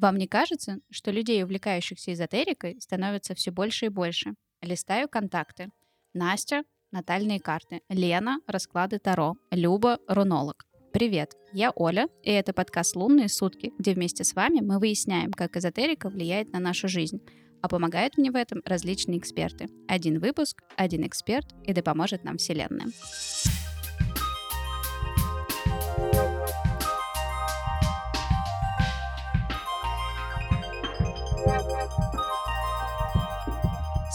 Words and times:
Вам 0.00 0.16
не 0.16 0.26
кажется, 0.26 0.78
что 0.90 1.10
людей, 1.10 1.44
увлекающихся 1.44 2.14
эзотерикой, 2.14 2.80
становится 2.80 3.34
все 3.34 3.50
больше 3.50 3.86
и 3.86 3.88
больше? 3.90 4.32
Листаю 4.62 5.10
контакты. 5.10 5.68
Настя— 6.14 6.64
натальные 6.90 7.38
карты. 7.38 7.82
Лена— 7.90 8.38
расклады 8.46 8.98
Таро. 8.98 9.34
Люба— 9.50 9.98
рунолог. 10.08 10.64
Привет, 10.94 11.34
я 11.52 11.70
Оля, 11.72 12.08
и 12.22 12.30
это 12.30 12.54
подкаст 12.54 12.96
«Лунные 12.96 13.28
сутки», 13.28 13.74
где 13.78 13.92
вместе 13.92 14.24
с 14.24 14.34
вами 14.34 14.60
мы 14.60 14.78
выясняем, 14.78 15.32
как 15.32 15.58
эзотерика 15.58 16.08
влияет 16.08 16.50
на 16.50 16.60
нашу 16.60 16.88
жизнь. 16.88 17.20
А 17.60 17.68
помогают 17.68 18.16
мне 18.16 18.30
в 18.30 18.36
этом 18.36 18.62
различные 18.64 19.18
эксперты. 19.18 19.68
Один 19.86 20.18
выпуск, 20.18 20.62
один 20.78 21.06
эксперт, 21.06 21.46
и 21.66 21.74
да 21.74 21.82
поможет 21.82 22.24
нам 22.24 22.38
Вселенная. 22.38 22.86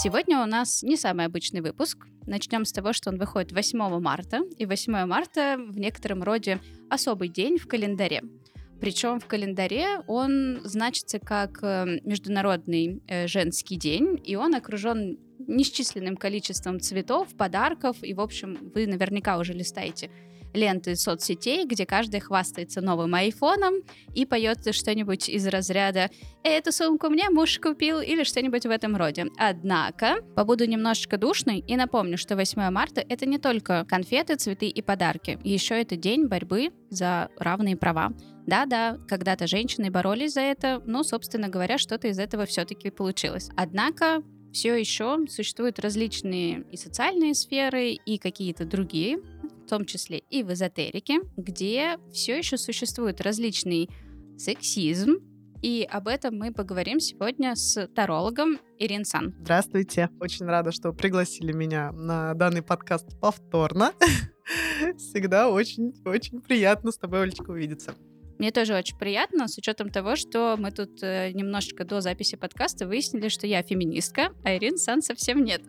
Сегодня 0.06 0.44
у 0.44 0.46
нас 0.46 0.84
не 0.84 0.98
самый 0.98 1.26
обычный 1.26 1.62
выпуск. 1.62 2.06
Начнем 2.28 2.64
с 2.64 2.72
того, 2.72 2.94
что 2.94 3.10
он 3.10 3.18
выходит 3.18 3.52
8 3.52 4.00
марта. 4.00 4.42
И 4.56 4.68
8 4.68 5.04
марта 5.08 5.58
в 5.58 5.80
некотором 5.80 6.22
роде 6.22 6.60
особый 6.92 7.28
день 7.28 7.58
в 7.58 7.68
календаре. 7.68 8.22
Причем 8.80 9.20
в 9.20 9.26
календаре 9.26 10.02
он 10.06 10.60
значится 10.64 11.18
как 11.18 11.58
э, 11.64 12.02
Международный 12.04 13.02
э, 13.08 13.26
женский 13.26 13.78
день, 13.78 14.22
и 14.24 14.36
он 14.36 14.54
окружен 14.54 15.18
несчисленным 15.40 16.18
количеством 16.18 16.80
цветов, 16.80 17.36
подарков, 17.36 17.98
и, 18.04 18.14
в 18.14 18.22
общем, 18.22 18.60
вы 18.76 18.86
наверняка 18.86 19.40
уже 19.40 19.54
листаете 19.54 20.12
ленты 20.56 20.96
соцсетей, 20.96 21.66
где 21.66 21.86
каждый 21.86 22.20
хвастается 22.20 22.82
новым 22.82 23.14
айфоном 23.14 23.76
и 24.14 24.26
поет 24.26 24.74
что-нибудь 24.74 25.30
из 25.30 25.46
разряда 25.48 26.10
«Эту 26.44 26.72
сумку 26.72 27.10
мне 27.10 27.30
муж 27.30 27.60
купил» 27.60 28.00
или 28.00 28.24
что-нибудь 28.24 28.66
в 28.66 28.70
этом 28.70 28.96
роде. 28.96 29.28
Однако, 29.38 30.18
побуду 30.36 30.66
немножечко 30.66 31.18
душной 31.18 31.60
и 31.60 31.76
напомню, 31.76 32.18
что 32.18 32.36
8 32.36 32.70
марта— 32.72 33.04
это 33.10 33.26
не 33.26 33.38
только 33.38 33.86
конфеты, 33.86 34.36
цветы 34.36 34.68
и 34.68 34.82
подарки. 34.82 35.40
Еще 35.44 35.80
это 35.80 35.96
день 35.96 36.28
борьбы 36.28 36.72
за 36.90 37.30
равные 37.38 37.76
права. 37.76 38.14
Да-да, 38.48 38.98
когда-то 39.08 39.48
женщины 39.48 39.90
боролись 39.90 40.34
за 40.34 40.42
это, 40.42 40.82
но, 40.86 41.04
собственно 41.04 41.50
говоря, 41.50 41.78
что-то 41.78 42.08
из 42.08 42.20
этого 42.20 42.46
все-таки 42.46 42.92
получилось. 42.92 43.50
Однако 43.58 44.22
все 44.56 44.74
еще 44.74 45.20
существуют 45.28 45.80
различные 45.80 46.64
и 46.72 46.78
социальные 46.78 47.36
сферы, 47.36 47.92
и 47.92 48.18
какие-то 48.18 48.64
другие 48.64 49.18
в 49.18 49.68
том 49.68 49.86
числе 49.86 50.20
и 50.30 50.44
в 50.44 50.54
эзотерике, 50.54 51.20
где 51.36 51.98
все 52.14 52.38
еще 52.38 52.56
существует 52.58 53.20
различный 53.20 53.90
сексизм, 54.38 55.18
и 55.62 55.86
об 55.92 56.08
этом 56.08 56.38
мы 56.38 56.54
поговорим 56.54 57.02
сегодня 57.02 57.56
с 57.56 57.88
тарологом 57.88 58.60
Ирин 58.80 59.04
Сан. 59.04 59.36
Здравствуйте. 59.42 60.10
Очень 60.22 60.46
рада, 60.46 60.72
что 60.72 60.94
пригласили 60.94 61.52
меня 61.52 61.92
на 61.92 62.34
данный 62.36 62.62
подкаст 62.62 63.20
повторно. 63.20 63.92
Всегда 64.98 65.50
очень-очень 65.50 66.40
приятно 66.40 66.92
с 66.92 66.98
тобой, 66.98 67.24
Олечка, 67.24 67.50
увидеться. 67.50 67.96
Мне 68.38 68.52
тоже 68.52 68.76
очень 68.76 68.98
приятно, 68.98 69.48
с 69.48 69.58
учетом 69.58 69.90
того, 69.90 70.16
что 70.16 70.56
мы 70.58 70.72
тут 70.72 71.02
э, 71.02 71.32
немножечко 71.32 71.86
до 71.86 72.02
записи 72.02 72.36
подкаста 72.36 72.88
выяснили, 72.88 73.30
что 73.30 73.48
я 73.48 73.62
феминистка, 73.64 74.34
а 74.44 74.56
Ирин 74.56 74.78
Сан 74.78 75.02
совсем 75.02 75.44
нет. 75.44 75.62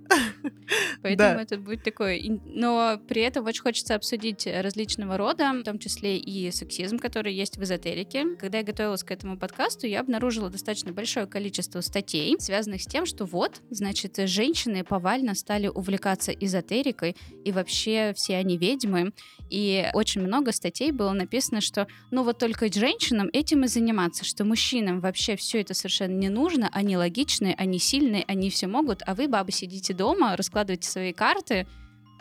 Поэтому 1.03 1.41
это 1.41 1.59
будет 1.59 1.85
такое. 1.85 2.21
Но 2.45 3.01
при 3.09 3.23
этом 3.23 3.45
очень 3.45 3.63
хочется 3.63 3.95
обсудить 3.95 4.47
различного 4.47 5.17
рода, 5.17 5.53
в 5.53 5.63
том 5.63 5.79
числе 5.79 6.19
и 6.19 6.51
сексизм, 6.51 6.99
который 6.99 7.33
есть 7.33 7.57
в 7.57 7.63
эзотерике. 7.63 8.37
Когда 8.37 8.59
я 8.59 8.65
готовилась 8.65 9.05
к 9.05 9.11
этому 9.11 9.39
подкасту, 9.39 9.87
я 9.87 10.01
обнаружила 10.01 10.51
достаточно 10.51 10.93
большое 10.93 11.27
количество 11.27 11.81
статей, 11.81 12.37
связанных 12.41 12.83
с 12.83 12.87
тем, 12.87 13.07
что 13.07 13.25
вот, 13.25 13.61
значит, 13.71 14.17
женщины 14.29 14.83
повально 14.83 15.35
стали 15.35 15.69
увлекаться 15.69 16.33
эзотерикой, 16.33 17.17
и 17.45 17.53
вообще 17.53 18.13
все 18.17 18.37
они 18.37 18.59
ведьмы. 18.59 19.13
И 19.51 19.89
очень 19.93 20.23
много 20.23 20.51
статей 20.53 20.91
было 20.91 21.13
написано, 21.13 21.61
что 21.61 21.87
ну 22.11 22.25
вот 22.25 22.39
только 22.39 22.56
только 22.59 22.81
женщинам 22.81 23.29
этим 23.33 23.65
и 23.65 23.69
заниматься, 23.69 24.25
что 24.25 24.45
мужчинам 24.45 25.01
вообще 25.01 25.37
все 25.37 25.61
это 25.61 25.75
совершенно 25.75 26.15
не 26.15 26.29
нужно, 26.29 26.71
они 26.73 26.97
логичные, 26.97 27.55
они 27.55 27.79
сильные, 27.79 28.25
они 28.27 28.51
все 28.51 28.67
могут, 28.67 29.03
а 29.07 29.15
вы, 29.15 29.29
бабы, 29.29 29.53
сидите 29.53 29.93
дома, 29.93 30.37
раскладываете 30.37 30.89
свои 30.89 31.13
карты 31.13 31.67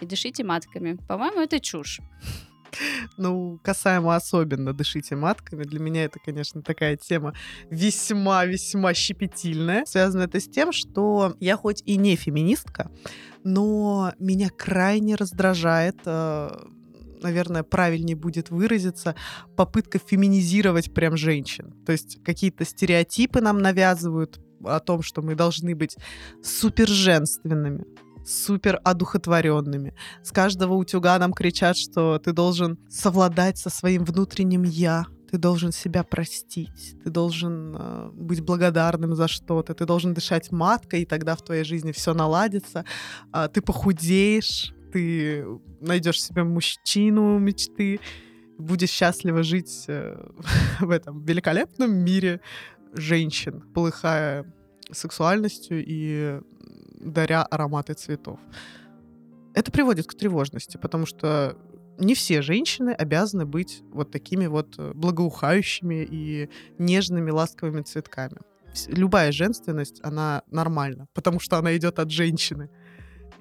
и 0.02 0.06
дышите 0.06 0.44
матками. 0.44 0.98
По-моему, 1.08 1.40
это 1.40 1.60
чушь. 1.60 2.02
Ну, 3.16 3.58
касаемо 3.64 4.16
особенно 4.16 4.74
«Дышите 4.74 5.16
матками», 5.16 5.64
для 5.64 5.80
меня 5.80 6.04
это, 6.04 6.20
конечно, 6.20 6.62
такая 6.62 6.98
тема 6.98 7.34
весьма-весьма 7.70 8.94
щепетильная. 8.94 9.86
Связано 9.86 10.24
это 10.24 10.42
с 10.42 10.50
тем, 10.50 10.74
что 10.74 11.38
я 11.40 11.56
хоть 11.56 11.82
и 11.86 11.96
не 11.96 12.18
феминистка, 12.18 12.92
но 13.46 14.12
меня 14.20 14.50
крайне 14.50 15.16
раздражает 15.16 15.96
э, 16.06 16.50
наверное, 17.26 17.64
правильнее 17.64 18.16
будет 18.16 18.52
выразиться, 18.52 19.16
попытка 19.56 20.00
феминизировать 20.00 20.94
прям 20.94 21.18
женщин. 21.18 21.74
То 21.86 21.92
есть 21.92 22.24
какие-то 22.24 22.66
стереотипы 22.66 23.42
нам 23.42 23.58
навязывают 23.58 24.40
о 24.64 24.80
том, 24.80 25.02
что 25.02 25.22
мы 25.22 25.36
должны 25.36 25.76
быть 25.76 25.98
супер 26.44 26.88
женственными, 26.88 27.86
супер 28.26 28.80
одухотворенными. 28.84 29.94
С 30.24 30.32
каждого 30.32 30.76
утюга 30.76 31.18
нам 31.20 31.34
кричат, 31.34 31.78
что 31.78 32.20
ты 32.20 32.32
должен 32.32 32.78
совладать 32.90 33.58
со 33.58 33.70
своим 33.70 34.06
внутренним 34.06 34.64
«я», 34.64 35.06
ты 35.32 35.40
должен 35.40 35.72
себя 35.72 36.04
простить, 36.04 36.96
ты 37.04 37.10
должен 37.10 37.76
э, 37.76 38.10
быть 38.14 38.42
благодарным 38.42 39.16
за 39.16 39.28
что-то, 39.28 39.74
ты 39.74 39.86
должен 39.86 40.14
дышать 40.14 40.52
маткой, 40.52 41.02
и 41.02 41.06
тогда 41.06 41.36
в 41.36 41.42
твоей 41.42 41.64
жизни 41.64 41.92
все 41.92 42.14
наладится, 42.14 42.86
э, 43.34 43.50
ты 43.52 43.62
похудеешь, 43.62 44.75
ты 44.96 45.46
найдешь 45.82 46.24
себе 46.24 46.46
мужчину 46.46 47.38
мечты, 47.38 48.00
будешь 48.58 48.92
счастливо 48.92 49.44
жить 49.44 49.84
э, 49.90 50.26
в 50.80 50.90
этом 50.90 51.22
великолепном 51.26 51.94
мире 51.94 52.40
женщин, 52.94 53.62
полыхая 53.74 54.46
сексуальностью 54.90 55.84
и 55.86 56.40
даря 56.94 57.44
ароматы 57.44 57.94
цветов. 57.94 58.40
Это 59.54 59.70
приводит 59.70 60.08
к 60.08 60.16
тревожности, 60.16 60.78
потому 60.78 61.06
что 61.06 61.58
не 61.98 62.16
все 62.16 62.42
женщины 62.42 62.92
обязаны 62.92 63.46
быть 63.46 63.84
вот 63.92 64.12
такими 64.12 64.46
вот 64.48 64.76
э, 64.78 64.94
благоухающими 64.96 66.08
и 66.10 66.50
нежными, 66.78 67.32
ласковыми 67.32 67.82
цветками. 67.82 68.38
Любая 68.88 69.34
женственность, 69.34 70.00
она 70.04 70.44
нормальна, 70.50 71.08
потому 71.14 71.42
что 71.42 71.58
она 71.58 71.76
идет 71.76 72.00
от 72.00 72.12
женщины. 72.12 72.70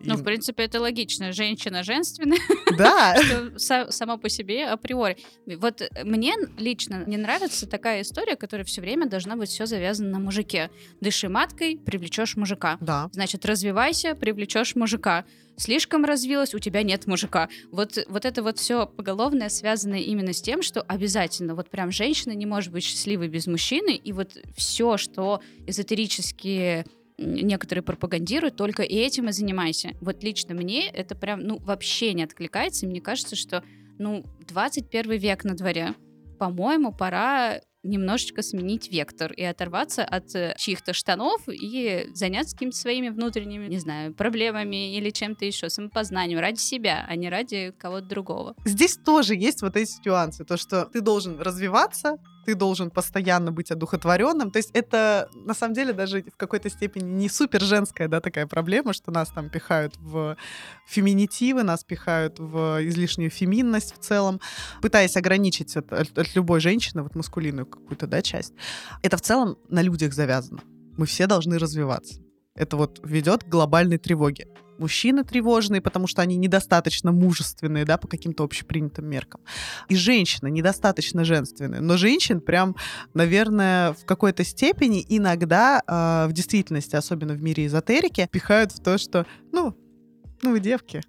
Ну, 0.00 0.16
в 0.16 0.24
принципе, 0.24 0.64
это 0.64 0.80
логично. 0.80 1.32
Женщина 1.32 1.82
женственная. 1.82 2.38
Да. 2.76 3.14
что 3.58 3.92
само 3.92 4.18
по 4.18 4.28
себе 4.28 4.66
априори. 4.66 5.16
Вот 5.46 5.82
мне 6.02 6.34
лично 6.58 7.04
не 7.06 7.16
нравится 7.16 7.68
такая 7.68 8.02
история, 8.02 8.36
которая 8.36 8.64
все 8.64 8.80
время 8.80 9.06
должна 9.06 9.36
быть 9.36 9.50
все 9.50 9.66
завязано 9.66 10.10
на 10.10 10.18
мужике. 10.18 10.70
Дыши 11.00 11.28
маткой, 11.28 11.78
привлечешь 11.78 12.36
мужика. 12.36 12.78
Да. 12.80 13.10
Значит, 13.12 13.44
развивайся, 13.44 14.14
привлечешь 14.14 14.74
мужика. 14.74 15.24
Слишком 15.56 16.04
развилась, 16.04 16.54
у 16.54 16.58
тебя 16.58 16.82
нет 16.82 17.06
мужика. 17.06 17.48
Вот, 17.70 17.98
вот 18.08 18.24
это 18.24 18.42
вот 18.42 18.58
все 18.58 18.86
поголовное 18.86 19.48
связано 19.48 19.94
именно 19.94 20.32
с 20.32 20.42
тем, 20.42 20.62
что 20.62 20.82
обязательно 20.82 21.54
вот 21.54 21.70
прям 21.70 21.92
женщина 21.92 22.32
не 22.32 22.46
может 22.46 22.72
быть 22.72 22.82
счастливой 22.82 23.28
без 23.28 23.46
мужчины, 23.46 23.94
и 23.94 24.12
вот 24.12 24.36
все, 24.56 24.96
что 24.96 25.40
эзотерические 25.66 26.86
некоторые 27.18 27.82
пропагандируют, 27.82 28.56
только 28.56 28.82
и 28.82 28.96
этим 28.96 29.28
и 29.28 29.32
занимайся. 29.32 29.90
Вот 30.00 30.22
лично 30.22 30.54
мне 30.54 30.88
это 30.88 31.14
прям, 31.14 31.40
ну, 31.40 31.58
вообще 31.58 32.12
не 32.12 32.22
откликается, 32.22 32.86
и 32.86 32.88
мне 32.88 33.00
кажется, 33.00 33.36
что, 33.36 33.62
ну, 33.98 34.24
21 34.48 35.12
век 35.18 35.44
на 35.44 35.54
дворе, 35.54 35.94
по-моему, 36.38 36.92
пора 36.92 37.60
немножечко 37.84 38.42
сменить 38.42 38.90
вектор 38.90 39.32
и 39.32 39.42
оторваться 39.42 40.04
от 40.04 40.34
э, 40.34 40.54
чьих-то 40.58 40.94
штанов 40.94 41.42
и 41.48 42.06
заняться 42.14 42.56
какими-то 42.56 42.78
своими 42.78 43.10
внутренними, 43.10 43.68
не 43.68 43.78
знаю, 43.78 44.14
проблемами 44.14 44.96
или 44.96 45.10
чем-то 45.10 45.44
еще, 45.44 45.68
самопознанием 45.68 46.40
ради 46.40 46.58
себя, 46.58 47.04
а 47.06 47.14
не 47.14 47.28
ради 47.28 47.72
кого-то 47.78 48.06
другого. 48.06 48.56
Здесь 48.64 48.96
тоже 48.96 49.34
есть 49.34 49.60
вот 49.62 49.76
эти 49.76 49.92
нюансы, 50.04 50.44
то, 50.44 50.56
что 50.56 50.86
ты 50.86 51.02
должен 51.02 51.38
развиваться, 51.38 52.16
ты 52.44 52.54
должен 52.54 52.90
постоянно 52.90 53.52
быть 53.52 53.70
одухотворенным. 53.70 54.50
То 54.50 54.58
есть 54.58 54.70
это, 54.72 55.28
на 55.34 55.54
самом 55.54 55.74
деле, 55.74 55.92
даже 55.92 56.22
в 56.22 56.36
какой-то 56.36 56.70
степени 56.70 57.04
не 57.04 57.28
супер 57.28 57.62
женская, 57.62 58.08
да, 58.08 58.20
такая 58.20 58.46
проблема, 58.46 58.92
что 58.92 59.10
нас 59.10 59.30
там 59.30 59.50
пихают 59.50 59.94
в 59.98 60.36
феминитивы, 60.86 61.62
нас 61.62 61.84
пихают 61.84 62.38
в 62.38 62.86
излишнюю 62.88 63.30
феминность 63.30 63.94
в 63.94 63.98
целом, 63.98 64.40
пытаясь 64.82 65.16
ограничить 65.16 65.76
от, 65.76 65.92
от, 65.92 66.18
от 66.18 66.34
любой 66.34 66.60
женщины, 66.60 67.02
вот 67.02 67.14
маскулинную 67.14 67.66
какую-то, 67.66 68.06
да, 68.06 68.22
часть. 68.22 68.54
Это 69.02 69.16
в 69.16 69.22
целом 69.22 69.56
на 69.68 69.82
людях 69.82 70.12
завязано. 70.12 70.60
Мы 70.96 71.06
все 71.06 71.26
должны 71.26 71.58
развиваться. 71.58 72.20
Это 72.54 72.76
вот 72.76 73.00
ведет 73.02 73.44
к 73.44 73.48
глобальной 73.48 73.98
тревоге. 73.98 74.46
Мужчины 74.78 75.24
тревожные, 75.24 75.80
потому 75.80 76.06
что 76.06 76.22
они 76.22 76.36
недостаточно 76.36 77.12
мужественные, 77.12 77.84
да, 77.84 77.98
по 77.98 78.08
каким-то 78.08 78.44
общепринятым 78.44 79.06
меркам. 79.06 79.40
И 79.88 79.96
женщины 79.96 80.50
недостаточно 80.50 81.24
женственные. 81.24 81.80
Но 81.80 81.96
женщин 81.96 82.40
прям, 82.40 82.76
наверное, 83.14 83.92
в 83.92 84.04
какой-то 84.04 84.44
степени 84.44 85.04
иногда 85.08 85.82
э, 85.86 86.28
в 86.28 86.32
действительности, 86.32 86.96
особенно 86.96 87.34
в 87.34 87.42
мире 87.42 87.66
эзотерики, 87.66 88.28
пихают 88.30 88.72
в 88.72 88.82
то, 88.82 88.98
что, 88.98 89.26
ну, 89.52 89.76
ну 90.42 90.50
вы 90.50 90.60
девки, 90.60 91.02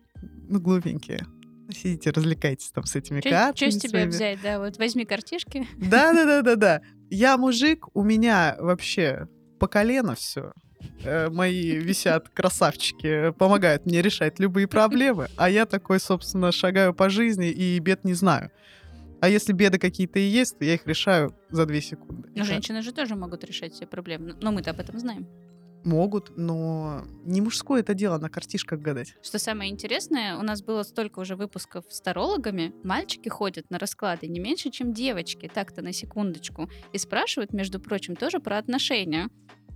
ну 0.48 0.60
глупенькие. 0.60 1.26
Сидите, 1.72 2.12
развлекайтесь 2.12 2.72
там 2.72 2.84
с 2.86 2.96
этими 2.96 3.22
картами. 3.22 3.72
Чё 3.72 3.72
с 3.72 3.82
тебя 3.82 4.06
взять, 4.06 4.40
да? 4.42 4.60
Вот 4.60 4.78
возьми 4.78 5.04
картишки. 5.04 5.68
Да, 5.78 6.14
да, 6.14 6.26
да, 6.26 6.42
да, 6.42 6.56
да. 6.56 6.82
Я 7.10 7.38
мужик, 7.38 7.88
у 7.96 8.04
меня 8.04 8.56
вообще 8.60 9.28
по 9.60 9.68
колено 9.68 10.16
все. 10.16 10.54
Мои 11.04 11.78
висят 11.78 12.30
красавчики, 12.30 13.32
помогают 13.32 13.86
мне 13.86 14.02
решать 14.02 14.40
любые 14.40 14.68
проблемы, 14.68 15.28
а 15.38 15.50
я 15.50 15.66
такой, 15.66 16.00
собственно, 16.00 16.52
шагаю 16.52 16.94
по 16.94 17.10
жизни 17.10 17.50
и 17.50 17.80
бед 17.80 18.04
не 18.04 18.14
знаю. 18.14 18.52
А 19.22 19.30
если 19.30 19.54
беды 19.54 19.80
какие-то 19.80 20.20
и 20.20 20.24
есть, 20.24 20.60
то 20.60 20.66
я 20.66 20.76
их 20.76 20.86
решаю 20.86 21.36
за 21.50 21.66
две 21.66 21.82
секунды. 21.82 22.30
Но 22.36 22.44
женщины 22.44 22.82
же 22.82 22.92
тоже 22.92 23.16
могут 23.16 23.44
решать 23.44 23.74
все 23.74 23.88
проблемы. 23.88 24.36
Но 24.42 24.52
мы-то 24.52 24.72
об 24.72 24.80
этом 24.80 25.00
знаем. 25.00 25.28
Могут, 25.84 26.36
но 26.36 27.04
не 27.24 27.42
мужское 27.42 27.82
это 27.82 27.94
дело 27.94 28.18
на 28.18 28.30
картишках 28.30 28.80
гадать. 28.80 29.16
Что 29.22 29.38
самое 29.38 29.72
интересное, 29.72 30.36
у 30.36 30.42
нас 30.42 30.64
было 30.64 30.82
столько 30.82 31.20
уже 31.20 31.36
выпусков 31.36 31.86
с 31.90 32.02
тарологами. 32.02 32.74
Мальчики 32.84 33.30
ходят 33.30 33.70
на 33.70 33.78
расклады 33.78 34.28
не 34.28 34.40
меньше, 34.40 34.72
чем 34.72 34.94
девочки. 34.94 35.50
Так-то 35.52 35.84
на 35.84 35.94
секундочку. 35.94 36.70
И 36.92 36.98
спрашивают, 36.98 37.54
между 37.54 37.80
прочим, 37.80 38.16
тоже 38.16 38.40
про 38.40 38.58
отношения. 38.58 39.30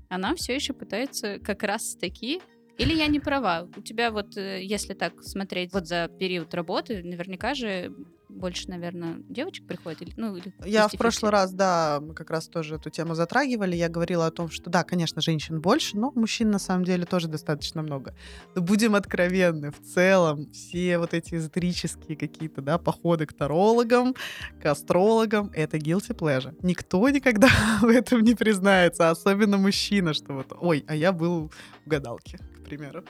Она 0.10 0.36
все 0.36 0.56
еще 0.56 0.74
пытается 0.74 1.40
как 1.40 1.64
раз 1.64 1.96
таки 1.96 2.42
или 2.80 2.96
я 2.96 3.08
не 3.08 3.20
права? 3.20 3.68
У 3.76 3.82
тебя 3.82 4.10
вот, 4.10 4.38
э, 4.38 4.64
если 4.64 4.94
так 4.94 5.22
смотреть 5.22 5.74
вот 5.74 5.86
за 5.86 6.08
период 6.08 6.54
работы, 6.54 7.04
наверняка 7.04 7.54
же 7.54 7.94
больше, 8.30 8.70
наверное, 8.70 9.18
девочек 9.28 9.68
приходит? 9.68 10.04
Или, 10.04 10.14
ну, 10.16 10.36
или 10.36 10.54
Я 10.64 10.88
в 10.88 10.94
50-50? 10.94 10.98
прошлый 10.98 11.32
раз, 11.32 11.52
да, 11.52 12.00
мы 12.02 12.14
как 12.14 12.30
раз 12.30 12.48
тоже 12.48 12.76
эту 12.76 12.90
тему 12.90 13.16
затрагивали. 13.16 13.76
Я 13.76 13.90
говорила 13.90 14.28
о 14.28 14.32
том, 14.32 14.50
что 14.50 14.70
да, 14.70 14.84
конечно, 14.84 15.22
женщин 15.22 15.60
больше, 15.60 15.98
но 15.98 16.12
мужчин 16.16 16.52
на 16.52 16.60
самом 16.60 16.86
деле 16.86 17.06
тоже 17.06 17.28
достаточно 17.28 17.82
много. 17.82 18.16
Но 18.56 18.62
будем 18.62 18.96
откровенны, 18.96 19.72
в 19.72 19.82
целом 19.82 20.50
все 20.52 20.98
вот 21.00 21.14
эти 21.14 21.36
эзотерические 21.36 22.16
какие-то, 22.16 22.62
да, 22.62 22.78
походы 22.78 23.26
к 23.26 23.34
тарологам, 23.34 24.16
к 24.62 24.66
астрологам, 24.66 25.52
это 25.54 25.78
guilty 25.78 26.16
pleasure. 26.16 26.56
Никто 26.62 27.10
никогда 27.10 27.50
в 27.82 27.88
этом 27.88 28.22
не 28.22 28.36
признается, 28.36 29.10
особенно 29.10 29.58
мужчина, 29.58 30.14
что 30.14 30.34
вот, 30.34 30.54
ой, 30.60 30.86
а 30.88 30.96
я 30.96 31.12
был 31.12 31.52
в 31.86 31.90
гадалке, 31.90 32.38
к 32.38 32.64
примеру. 32.64 33.04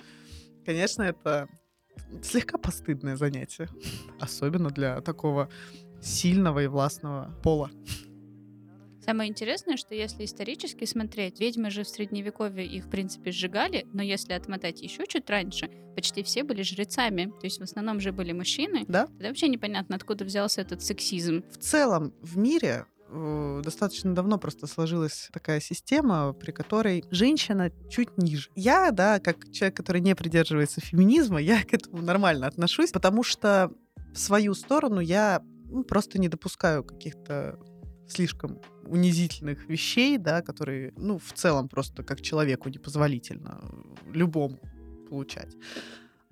Конечно, 0.66 1.04
это 1.04 1.48
слегка 2.22 2.58
постыдное 2.58 3.16
занятие, 3.16 3.70
особенно 4.20 4.70
для 4.70 5.02
такого 5.02 5.50
сильного 6.02 6.64
и 6.64 6.68
властного 6.68 7.34
пола. 7.44 7.72
Самое 9.10 9.30
интересное, 9.30 9.76
что 9.76 9.96
если 9.96 10.26
исторически 10.26 10.86
смотреть, 10.86 11.40
ведьмы 11.40 11.72
же 11.72 11.84
в 11.84 11.88
средневековье 11.88 12.66
их, 12.66 12.86
в 12.86 12.90
принципе, 12.90 13.32
сжигали, 13.32 13.88
но 13.92 14.04
если 14.04 14.34
отмотать 14.34 14.82
еще 14.82 15.08
чуть 15.08 15.28
раньше, 15.30 15.70
почти 15.96 16.22
все 16.22 16.44
были 16.44 16.62
жрецами. 16.62 17.26
То 17.40 17.46
есть 17.46 17.60
в 17.60 17.64
основном 17.64 18.00
же 18.02 18.12
были 18.12 18.34
мужчины. 18.34 18.86
Да? 18.88 19.08
Тогда 19.08 19.30
вообще 19.30 19.48
непонятно, 19.48 19.96
откуда 19.96 20.26
взялся 20.26 20.62
этот 20.62 20.84
сексизм. 20.84 21.44
В 21.50 21.58
целом 21.58 22.14
в 22.22 22.38
мире 22.38 22.86
достаточно 23.64 24.14
давно 24.14 24.38
просто 24.38 24.68
сложилась 24.68 25.30
такая 25.34 25.60
система, 25.60 26.34
при 26.34 26.52
которой 26.52 27.04
женщина 27.12 27.72
чуть 27.90 28.18
ниже. 28.18 28.50
Я, 28.56 28.92
да, 28.92 29.20
как 29.20 29.52
человек, 29.52 29.76
который 29.76 30.02
не 30.02 30.16
придерживается 30.16 30.82
феминизма, 30.82 31.40
я 31.42 31.64
к 31.64 31.74
этому 31.74 32.02
нормально 32.02 32.48
отношусь, 32.48 32.92
потому 32.92 33.24
что 33.24 33.72
в 34.14 34.18
свою 34.18 34.54
сторону 34.54 35.00
я 35.00 35.42
ну, 35.70 35.84
просто 35.84 36.20
не 36.20 36.30
допускаю 36.30 36.84
каких-то 36.84 37.60
слишком 38.08 38.60
унизительных 38.86 39.68
вещей, 39.70 40.18
да, 40.18 40.42
которые, 40.42 40.94
ну, 40.98 41.20
в 41.20 41.34
целом 41.34 41.70
просто 41.70 42.04
как 42.04 42.22
человеку 42.22 42.70
непозволительно 42.70 43.60
э, 43.62 44.12
любому 44.14 44.60
получать. 45.10 45.56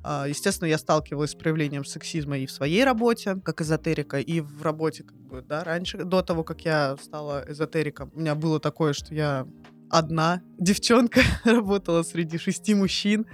А, 0.09 0.25
Естественно, 0.25 0.69
я 0.69 0.77
сталкивалась 0.77 1.31
с 1.31 1.35
проявлением 1.35 1.83
сексизма 1.83 2.37
и 2.37 2.45
в 2.45 2.51
своей 2.51 2.85
работе, 2.85 3.35
как 3.43 3.59
эзотерика, 3.59 4.17
и 4.21 4.39
в 4.39 4.61
работе, 4.61 5.03
как 5.03 5.17
бы, 5.17 5.41
да, 5.41 5.65
раньше, 5.65 5.97
до 5.97 6.21
того, 6.21 6.45
как 6.45 6.61
я 6.63 6.95
стала 7.03 7.43
эзотериком. 7.45 8.09
У 8.13 8.21
меня 8.21 8.33
было 8.33 8.61
такое, 8.61 8.93
что 8.93 9.13
я 9.13 9.45
одна 9.89 10.41
девчонка 10.57 11.19
работала 11.43 12.03
среди 12.03 12.37
шести 12.37 12.73
мужчин, 12.73 13.25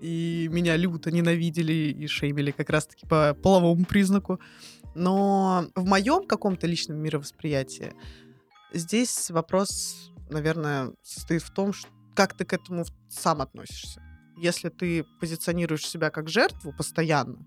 и 0.00 0.48
меня 0.50 0.76
люто 0.76 1.12
ненавидели 1.12 1.72
и 1.72 2.08
шеймили 2.08 2.50
как 2.50 2.70
раз-таки 2.70 3.06
по 3.06 3.32
половому 3.34 3.84
признаку. 3.84 4.40
Но 4.96 5.66
в 5.76 5.86
моем 5.86 6.26
каком-то 6.26 6.66
личном 6.66 6.98
мировосприятии 6.98 7.92
здесь 8.72 9.30
вопрос, 9.30 10.10
наверное, 10.28 10.92
состоит 11.04 11.42
в 11.42 11.54
том, 11.54 11.72
что 11.72 11.88
как 12.16 12.36
ты 12.36 12.44
к 12.44 12.52
этому 12.52 12.84
сам 13.08 13.42
относишься. 13.42 14.02
Если 14.36 14.68
ты 14.68 15.04
позиционируешь 15.20 15.86
себя 15.86 16.10
как 16.10 16.28
жертву 16.28 16.72
постоянно, 16.72 17.38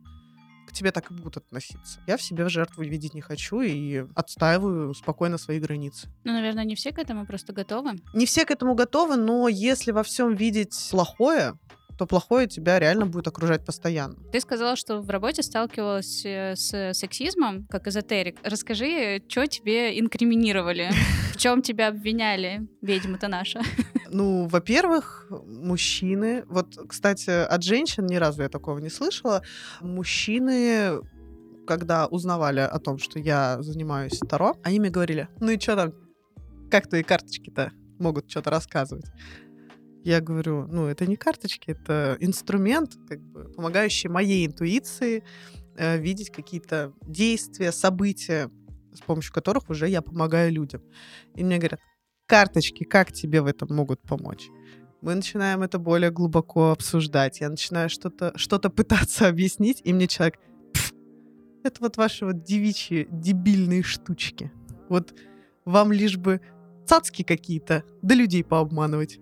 к 0.69 0.71
тебе 0.71 0.91
так 0.91 1.09
и 1.09 1.13
будут 1.13 1.37
относиться. 1.37 1.99
Я 2.05 2.17
в 2.17 2.21
себе 2.21 2.47
жертву 2.47 2.83
видеть 2.83 3.15
не 3.15 3.21
хочу 3.21 3.61
и 3.61 4.05
отстаиваю 4.15 4.93
спокойно 4.93 5.37
свои 5.37 5.59
границы. 5.59 6.07
Ну, 6.23 6.33
наверное, 6.33 6.63
не 6.63 6.75
все 6.75 6.91
к 6.91 6.99
этому 6.99 7.25
просто 7.25 7.53
готовы. 7.53 7.93
Не 8.13 8.25
все 8.25 8.45
к 8.45 8.51
этому 8.51 8.75
готовы, 8.75 9.15
но 9.15 9.47
если 9.47 9.91
во 9.91 10.03
всем 10.03 10.35
видеть 10.35 10.89
плохое, 10.91 11.55
то 11.97 12.05
плохое 12.05 12.47
тебя 12.47 12.79
реально 12.79 13.07
будет 13.07 13.27
окружать 13.27 13.65
постоянно. 13.65 14.15
Ты 14.31 14.39
сказала, 14.39 14.77
что 14.77 15.01
в 15.01 15.09
работе 15.09 15.43
сталкивалась 15.43 16.23
э, 16.23 16.55
с 16.55 16.93
сексизмом, 16.93 17.65
как 17.67 17.87
эзотерик. 17.87 18.37
Расскажи, 18.43 19.21
что 19.27 19.47
тебе 19.47 19.99
инкриминировали? 19.99 20.91
В 21.33 21.37
чем 21.37 21.61
тебя 21.61 21.89
обвиняли, 21.89 22.67
ведьма-то 22.81 23.27
наша? 23.27 23.61
Ну, 24.11 24.47
во-первых, 24.47 25.27
мужчины, 25.29 26.43
вот, 26.47 26.77
кстати, 26.87 27.29
от 27.29 27.63
женщин 27.63 28.05
ни 28.05 28.15
разу 28.15 28.41
я 28.41 28.49
такого 28.49 28.79
не 28.79 28.89
слышала, 28.89 29.43
мужчины, 29.81 30.99
когда 31.67 32.07
узнавали 32.07 32.61
о 32.61 32.79
том, 32.79 32.97
что 32.97 33.19
я 33.19 33.61
занимаюсь 33.61 34.19
Таро, 34.27 34.55
они 34.63 34.79
мне 34.79 34.89
говорили, 34.89 35.27
ну 35.39 35.51
и 35.51 35.59
что 35.59 35.75
там, 35.75 35.93
как 36.71 36.87
твои 36.87 37.03
карточки-то 37.03 37.71
могут 37.99 38.29
что-то 38.29 38.49
рассказывать? 38.49 39.05
Я 40.03 40.21
говорю, 40.21 40.65
ну, 40.67 40.87
это 40.87 41.05
не 41.05 41.17
карточки, 41.17 41.71
это 41.71 42.17
инструмент, 42.19 42.93
как 43.07 43.19
бы, 43.19 43.51
помогающий 43.51 44.09
моей 44.09 44.47
интуиции 44.47 45.23
э, 45.75 45.97
видеть 45.97 46.31
какие-то 46.31 46.93
действия, 47.01 47.71
события, 47.71 48.49
с 48.93 49.01
помощью 49.01 49.33
которых 49.33 49.69
уже 49.69 49.87
я 49.89 50.01
помогаю 50.01 50.51
людям. 50.51 50.81
И 51.35 51.43
мне 51.43 51.57
говорят, 51.57 51.81
карточки, 52.29 52.83
как 52.83 53.11
тебе 53.11 53.41
в 53.41 53.47
этом 53.47 53.75
могут 53.75 53.99
помочь? 54.01 54.49
Мы 55.01 55.15
начинаем 55.15 55.63
это 55.63 55.79
более 55.79 56.11
глубоко 56.11 56.71
обсуждать. 56.71 57.41
Я 57.41 57.49
начинаю 57.49 57.89
что-то 57.89 58.31
что 58.35 58.59
пытаться 58.69 59.27
объяснить, 59.27 59.81
и 59.83 59.91
мне 59.91 60.07
человек, 60.07 60.35
«Пф, 60.73 60.93
это 61.63 61.77
вот 61.79 61.97
ваши 61.97 62.25
вот 62.25 62.43
девичьи, 62.43 63.07
дебильные 63.11 63.81
штучки. 63.83 64.51
Вот 64.89 65.13
вам 65.65 65.91
лишь 65.91 66.17
бы 66.17 66.41
цацки 66.85 67.23
какие-то, 67.23 67.83
да 68.01 68.15
людей 68.15 68.43
пообманывать 68.43 69.19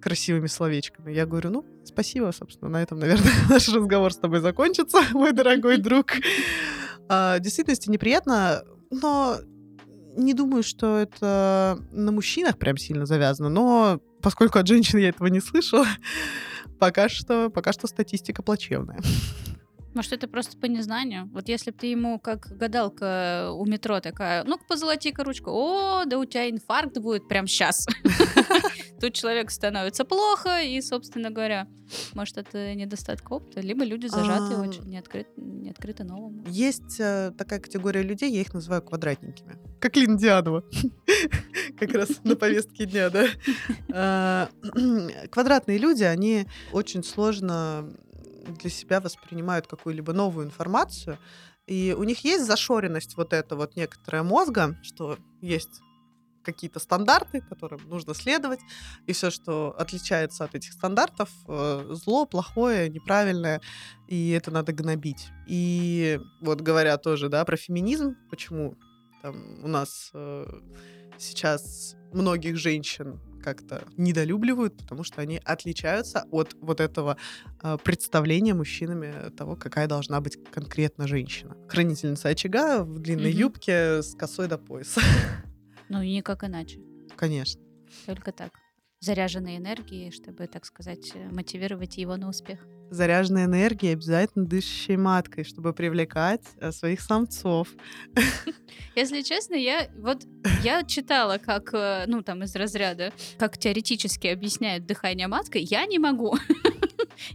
красивыми 0.00 0.46
словечками. 0.46 1.12
Я 1.12 1.26
говорю, 1.26 1.50
ну, 1.50 1.64
спасибо, 1.84 2.30
собственно, 2.32 2.70
на 2.70 2.82
этом, 2.82 3.00
наверное, 3.00 3.32
наш 3.50 3.68
разговор 3.68 4.12
с 4.12 4.16
тобой 4.16 4.40
закончится, 4.40 4.98
мой 5.12 5.32
дорогой 5.32 5.78
друг. 5.78 6.12
А, 7.08 7.38
В 7.38 7.40
действительности 7.40 7.90
неприятно, 7.90 8.62
но 8.90 9.38
не 10.18 10.34
думаю, 10.34 10.62
что 10.62 10.98
это 10.98 11.78
на 11.90 12.12
мужчинах 12.12 12.58
прям 12.58 12.76
сильно 12.76 13.06
завязано, 13.06 13.48
но 13.48 14.00
поскольку 14.22 14.58
от 14.58 14.66
женщин 14.66 14.98
я 14.98 15.10
этого 15.10 15.28
не 15.28 15.40
слышала, 15.40 15.86
пока 16.78 17.08
что, 17.08 17.50
пока 17.50 17.72
что 17.72 17.86
статистика 17.86 18.42
плачевная. 18.42 19.00
Может, 19.94 20.12
это 20.12 20.28
просто 20.28 20.56
по 20.58 20.66
незнанию? 20.66 21.28
Вот 21.32 21.48
если 21.48 21.70
бы 21.70 21.78
ты 21.78 21.86
ему, 21.88 22.18
как 22.18 22.48
гадалка 22.56 23.50
у 23.52 23.64
метро 23.66 24.00
такая, 24.00 24.44
ну-ка, 24.44 24.64
позолоти-ка 24.68 25.24
ручку. 25.24 25.50
О, 25.50 26.04
да 26.06 26.18
у 26.18 26.24
тебя 26.24 26.50
инфаркт 26.50 26.98
будет 26.98 27.28
прямо 27.28 27.48
сейчас. 27.48 27.86
Тут 29.00 29.14
человеку 29.14 29.50
становится 29.50 30.04
плохо, 30.04 30.62
и, 30.62 30.80
собственно 30.80 31.30
говоря, 31.30 31.68
может, 32.14 32.36
это 32.36 32.74
недостаток 32.74 33.30
опыта, 33.30 33.60
либо 33.60 33.84
люди 33.84 34.06
зажаты 34.06 34.54
А. 34.54 34.60
очень, 34.60 34.84
не 34.84 34.98
открыты, 34.98 36.04
новому. 36.04 36.44
Есть 36.48 37.00
э, 37.00 37.32
такая 37.36 37.60
категория 37.60 38.02
людей, 38.02 38.30
я 38.30 38.40
их 38.40 38.52
называю 38.52 38.82
квадратненькими. 38.82 39.56
Как 39.80 39.96
Лин 39.96 40.16
Дианова. 40.16 40.64
Как 41.78 41.92
раз 41.92 42.08
на 42.24 42.36
повестке 42.36 42.86
дня, 42.86 43.10
да. 43.10 43.26
А, 43.92 44.48
Квадратные 45.30 45.78
люди, 45.78 46.02
они 46.02 46.46
очень 46.72 47.04
сложно 47.04 47.90
для 48.48 48.70
себя 48.70 49.00
воспринимают 49.00 49.66
какую-либо 49.66 50.12
новую 50.12 50.46
информацию. 50.46 51.18
И 51.66 51.94
у 51.96 52.04
них 52.04 52.24
есть 52.24 52.46
зашоренность 52.46 53.16
вот 53.16 53.32
эта 53.32 53.54
вот 53.56 53.76
некоторая 53.76 54.22
мозга, 54.22 54.78
что 54.82 55.18
есть 55.42 55.80
какие-то 56.42 56.80
стандарты, 56.80 57.42
которым 57.42 57.80
нужно 57.88 58.14
следовать, 58.14 58.60
и 59.06 59.12
все, 59.12 59.30
что 59.30 59.74
отличается 59.78 60.44
от 60.44 60.54
этих 60.54 60.72
стандартов, 60.72 61.28
э, 61.46 61.88
зло, 61.90 62.24
плохое, 62.24 62.88
неправильное, 62.88 63.60
и 64.06 64.30
это 64.30 64.50
надо 64.50 64.72
гнобить. 64.72 65.28
И 65.46 66.18
вот 66.40 66.62
говоря 66.62 66.96
тоже, 66.96 67.28
да, 67.28 67.44
про 67.44 67.58
феминизм, 67.58 68.16
почему 68.30 68.78
там 69.20 69.62
у 69.62 69.68
нас 69.68 70.10
э, 70.14 70.46
сейчас 71.18 71.96
многих 72.14 72.56
женщин 72.56 73.20
как-то 73.48 73.84
недолюбливают, 73.96 74.76
потому 74.76 75.04
что 75.04 75.22
они 75.22 75.40
отличаются 75.44 76.24
от 76.30 76.54
вот 76.60 76.80
этого 76.80 77.16
э, 77.62 77.78
представления 77.82 78.54
мужчинами 78.54 79.30
того, 79.30 79.56
какая 79.56 79.86
должна 79.86 80.20
быть 80.20 80.36
конкретно 80.52 81.06
женщина. 81.08 81.56
Хранительница 81.68 82.28
очага 82.28 82.84
в 82.84 82.98
длинной 82.98 83.30
Мгм. 83.30 83.38
юбке 83.40 84.02
с 84.02 84.14
косой 84.14 84.48
до 84.48 84.58
пояса. 84.58 85.00
Ну, 85.88 86.02
и 86.02 86.14
никак 86.16 86.44
иначе. 86.44 86.80
Конечно. 87.16 87.62
Только 88.06 88.32
так. 88.32 88.50
Заряженной 89.00 89.56
энергией, 89.56 90.10
чтобы, 90.10 90.46
так 90.48 90.64
сказать, 90.66 91.12
мотивировать 91.32 91.96
его 91.96 92.16
на 92.16 92.28
успех. 92.28 92.66
Заряженной 92.90 93.44
энергией, 93.44 93.92
обязательно 93.92 94.46
дышащей 94.46 94.96
маткой, 94.96 95.44
чтобы 95.44 95.72
привлекать 95.72 96.42
э, 96.60 96.72
своих 96.72 97.00
самцов. 97.00 97.68
Если 98.96 99.22
честно, 99.22 99.54
я 99.54 99.88
вот 99.98 100.24
я 100.62 100.82
читала, 100.84 101.38
как, 101.38 101.72
э, 101.72 102.04
ну, 102.06 102.22
там, 102.22 102.42
из 102.42 102.54
разряда, 102.56 103.12
как 103.38 103.58
теоретически 103.58 104.26
объясняют 104.28 104.86
дыхание 104.86 105.28
маткой, 105.28 105.62
я 105.62 105.86
не 105.86 105.98
могу. 105.98 106.36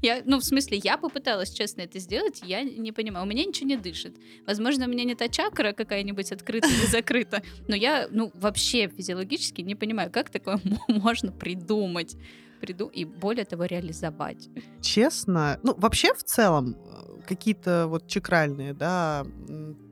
Я, 0.02 0.22
ну, 0.26 0.40
в 0.40 0.44
смысле, 0.46 0.80
я 0.84 0.98
попыталась, 0.98 1.52
честно, 1.52 1.82
это 1.82 2.00
сделать, 2.00 2.42
я 2.46 2.62
не 2.64 2.92
понимаю, 2.92 3.26
у 3.26 3.30
меня 3.30 3.44
ничего 3.44 3.68
не 3.68 3.78
дышит. 3.78 4.16
Возможно, 4.48 4.86
у 4.86 4.90
меня 4.90 5.04
не 5.04 5.16
та 5.16 5.28
чакра 5.28 5.74
какая-нибудь 5.74 6.32
открыта 6.32 6.68
или 6.68 6.86
закрыта, 6.86 7.44
но 7.68 7.76
я, 7.76 8.08
ну, 8.10 8.32
вообще 8.34 8.88
физиологически 8.88 9.62
не 9.62 9.76
понимаю, 9.76 10.10
как 10.12 10.30
такое 10.30 10.60
мо- 10.64 10.80
можно 10.88 11.32
придумать, 11.32 12.16
приду 12.64 12.88
и 12.88 13.04
более 13.04 13.44
того 13.44 13.66
реализовать. 13.66 14.50
Честно, 14.80 15.60
ну, 15.64 15.76
вообще 15.78 16.14
в 16.14 16.24
целом 16.24 16.78
э, 16.78 17.22
какие-то 17.28 17.88
вот 17.90 18.08
чакральные, 18.08 18.74
да, 18.74 19.26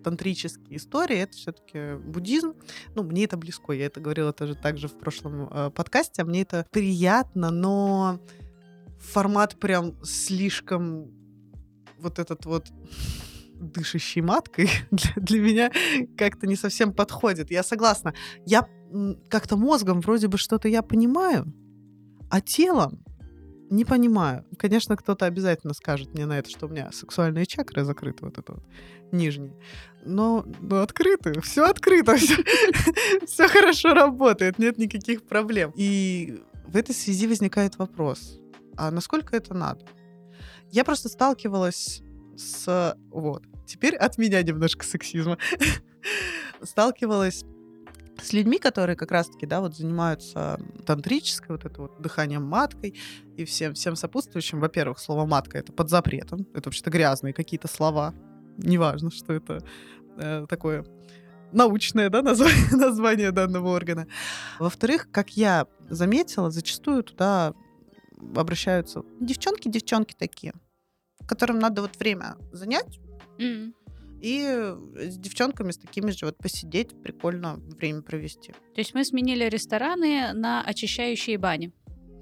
тантрические 0.06 0.78
истории, 0.78 1.18
это 1.18 1.34
все-таки 1.34 1.96
буддизм. 1.96 2.54
Ну, 2.96 3.04
мне 3.04 3.26
это 3.26 3.36
близко, 3.36 3.74
я 3.74 3.88
это 3.88 4.00
говорила 4.00 4.32
тоже 4.32 4.56
также 4.56 4.88
в 4.88 4.98
прошлом 4.98 5.50
э, 5.52 5.70
подкасте, 5.72 6.22
а 6.22 6.26
мне 6.26 6.44
это 6.44 6.66
приятно, 6.72 7.52
но 7.52 8.22
формат 9.00 9.60
прям 9.60 10.02
слишком 10.02 11.12
вот 12.00 12.20
этот 12.20 12.46
вот 12.46 12.68
дышащей 13.56 14.22
маткой 14.22 14.70
для, 14.92 15.14
для 15.18 15.42
меня 15.42 15.72
как-то 16.18 16.48
не 16.48 16.56
совсем 16.56 16.94
подходит. 16.94 17.52
Я 17.52 17.64
согласна. 17.64 18.14
Я 18.46 18.66
как-то 19.30 19.58
мозгом 19.58 20.00
вроде 20.00 20.30
бы 20.30 20.38
что-то 20.38 20.70
я 20.70 20.82
понимаю, 20.82 21.54
а 22.32 22.42
телом 22.42 23.04
не 23.70 23.86
понимаю. 23.86 24.46
Конечно, 24.58 24.98
кто-то 24.98 25.26
обязательно 25.26 25.74
скажет 25.74 26.14
мне 26.14 26.26
на 26.26 26.40
это, 26.40 26.50
что 26.50 26.66
у 26.66 26.70
меня 26.70 26.92
сексуальные 26.92 27.46
чакры 27.46 27.84
закрыты, 27.84 28.26
вот 28.26 28.38
это 28.38 28.54
вот 28.54 28.64
нижние. 29.12 29.54
Но, 30.04 30.46
но 30.60 30.82
открыты, 30.82 31.40
все 31.42 31.66
открыто, 31.66 32.16
все 33.26 33.48
хорошо 33.48 33.94
работает, 33.94 34.60
нет 34.60 34.78
никаких 34.78 35.24
проблем. 35.24 35.72
И 35.76 36.42
в 36.66 36.76
этой 36.76 36.96
связи 36.96 37.28
возникает 37.28 37.78
вопрос, 37.78 38.40
а 38.78 38.92
насколько 38.92 39.36
это 39.36 39.54
надо? 39.54 39.86
Я 40.70 40.84
просто 40.86 41.10
сталкивалась 41.10 42.02
с... 42.36 42.98
Вот. 43.10 43.44
Теперь 43.66 43.96
от 43.96 44.18
меня 44.18 44.42
немножко 44.42 44.86
сексизма. 44.86 45.38
Сталкивалась 46.64 47.44
с 48.22 48.34
людьми, 48.34 48.60
которые 48.60 48.96
как 48.96 49.12
раз-таки, 49.12 49.46
да, 49.46 49.62
вот 49.62 49.76
занимаются 49.76 50.60
тантрической, 50.86 51.56
вот 51.56 51.66
это 51.66 51.82
вот 51.82 52.02
дыханием 52.02 52.44
маткой 52.44 52.96
и 53.38 53.46
всем, 53.46 53.74
всем 53.74 53.96
сопутствующим. 53.96 54.60
Во-первых, 54.60 55.00
слово 55.00 55.26
матка 55.26 55.58
это 55.58 55.74
под 55.74 55.90
запретом. 55.90 56.48
Это 56.54 56.70
вообще-то 56.70 56.90
грязные 56.90 57.34
какие-то 57.34 57.68
слова. 57.68 58.14
Неважно, 58.58 59.12
что 59.12 59.34
это 59.34 59.64
э, 60.18 60.46
такое 60.48 60.86
научное 61.52 62.10
да, 62.10 62.22
название, 62.22 62.68
название 62.72 63.32
данного 63.32 63.70
органа. 63.70 64.08
Во-вторых, 64.60 65.10
как 65.12 65.32
я 65.32 65.68
заметила, 65.90 66.52
зачастую 66.52 67.04
туда 67.04 67.54
обращаются 68.36 69.04
девчонки-девчонки 69.20 70.16
такие, 70.18 70.54
которым 71.28 71.60
надо 71.60 71.82
вот 71.82 71.98
время 71.98 72.36
занять 72.52 73.00
М. 73.40 73.74
и 74.22 74.74
с 74.96 75.18
девчонками 75.18 75.72
с 75.72 75.78
такими 75.78 76.12
же 76.12 76.26
вот 76.26 76.38
посидеть, 76.38 76.90
прикольно 77.02 77.58
время 77.80 78.02
провести. 78.02 78.52
То 78.52 78.82
есть 78.82 78.94
мы 78.94 79.04
сменили 79.04 79.46
рестораны 79.46 80.34
на 80.34 80.64
очищающие 80.64 81.38
бани. 81.38 81.72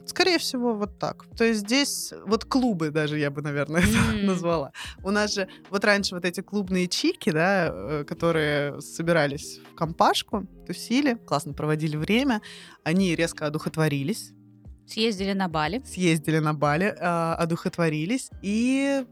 Скорее 0.06 0.40
всего, 0.40 0.74
вот 0.74 0.98
так. 0.98 1.26
То 1.38 1.44
есть 1.44 1.60
здесь 1.60 2.14
вот 2.26 2.44
клубы 2.46 2.90
даже 2.90 3.20
я 3.20 3.30
бы, 3.30 3.44
наверное, 3.44 3.84
М. 4.14 4.26
назвала. 4.26 4.72
У 5.04 5.12
нас 5.12 5.36
же 5.36 5.48
вот 5.70 5.86
раньше 5.86 6.16
вот 6.16 6.26
эти 6.26 6.42
клубные 6.42 6.88
чики, 6.88 7.30
да, 7.32 7.70
э, 7.72 8.04
которые 8.06 8.82
собирались 8.82 9.60
в 9.72 9.76
компашку, 9.76 10.48
тусили, 10.66 11.14
классно 11.14 11.54
проводили 11.54 11.96
время, 11.96 12.42
они 12.84 13.16
резко 13.16 13.46
одухотворились, 13.46 14.32
Съездили 14.88 15.34
на 15.34 15.48
Бали. 15.48 15.84
съездили 15.86 16.40
на 16.40 16.56
Бали, 16.56 16.96
а, 17.00 17.36
одухотворились 17.36 18.32
и 18.42 19.06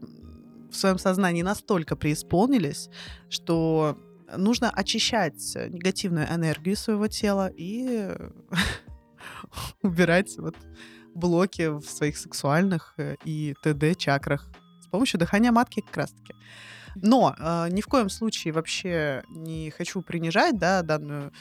в 0.70 0.76
своем 0.76 0.98
сознании 0.98 1.42
настолько 1.42 1.96
преисполнились, 1.96 2.88
что 3.28 3.98
нужно 4.36 4.70
очищать 4.70 5.54
негативную 5.54 6.26
энергию 6.26 6.76
своего 6.76 7.08
тела 7.08 7.50
и 7.54 8.10
убирать 9.82 10.36
вот 10.38 10.56
блоки 11.14 11.68
в 11.68 11.84
своих 11.84 12.16
сексуальных 12.16 12.94
э, 12.98 13.16
и 13.24 13.54
ТД 13.62 13.98
чакрах 13.98 14.48
с 14.80 14.86
помощью 14.86 15.18
дыхания 15.18 15.52
матки 15.52 15.80
как 15.80 15.96
раз-таки. 15.96 16.34
Но 16.94 17.34
э, 17.38 17.68
ни 17.70 17.80
в 17.80 17.86
коем 17.86 18.08
случае 18.08 18.52
вообще 18.52 19.22
не 19.28 19.70
хочу 19.70 20.02
принижать 20.02 20.58
да, 20.58 20.82
данную 20.82 21.32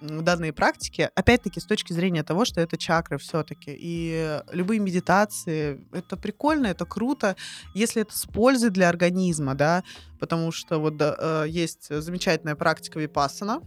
данные 0.00 0.52
практики, 0.52 1.10
опять-таки, 1.14 1.60
с 1.60 1.64
точки 1.64 1.92
зрения 1.92 2.22
того, 2.22 2.44
что 2.44 2.60
это 2.60 2.76
чакры 2.76 3.18
все-таки. 3.18 3.74
И 3.76 4.40
любые 4.52 4.80
медитации, 4.80 5.86
это 5.92 6.16
прикольно, 6.16 6.66
это 6.66 6.84
круто, 6.84 7.36
если 7.74 8.02
это 8.02 8.16
с 8.16 8.26
пользой 8.26 8.70
для 8.70 8.88
организма, 8.88 9.54
да, 9.54 9.82
потому 10.20 10.52
что 10.52 10.78
вот 10.78 10.96
да, 10.96 11.16
э, 11.18 11.48
есть 11.48 11.88
замечательная 11.88 12.56
практика 12.56 12.98
випассана, 13.00 13.60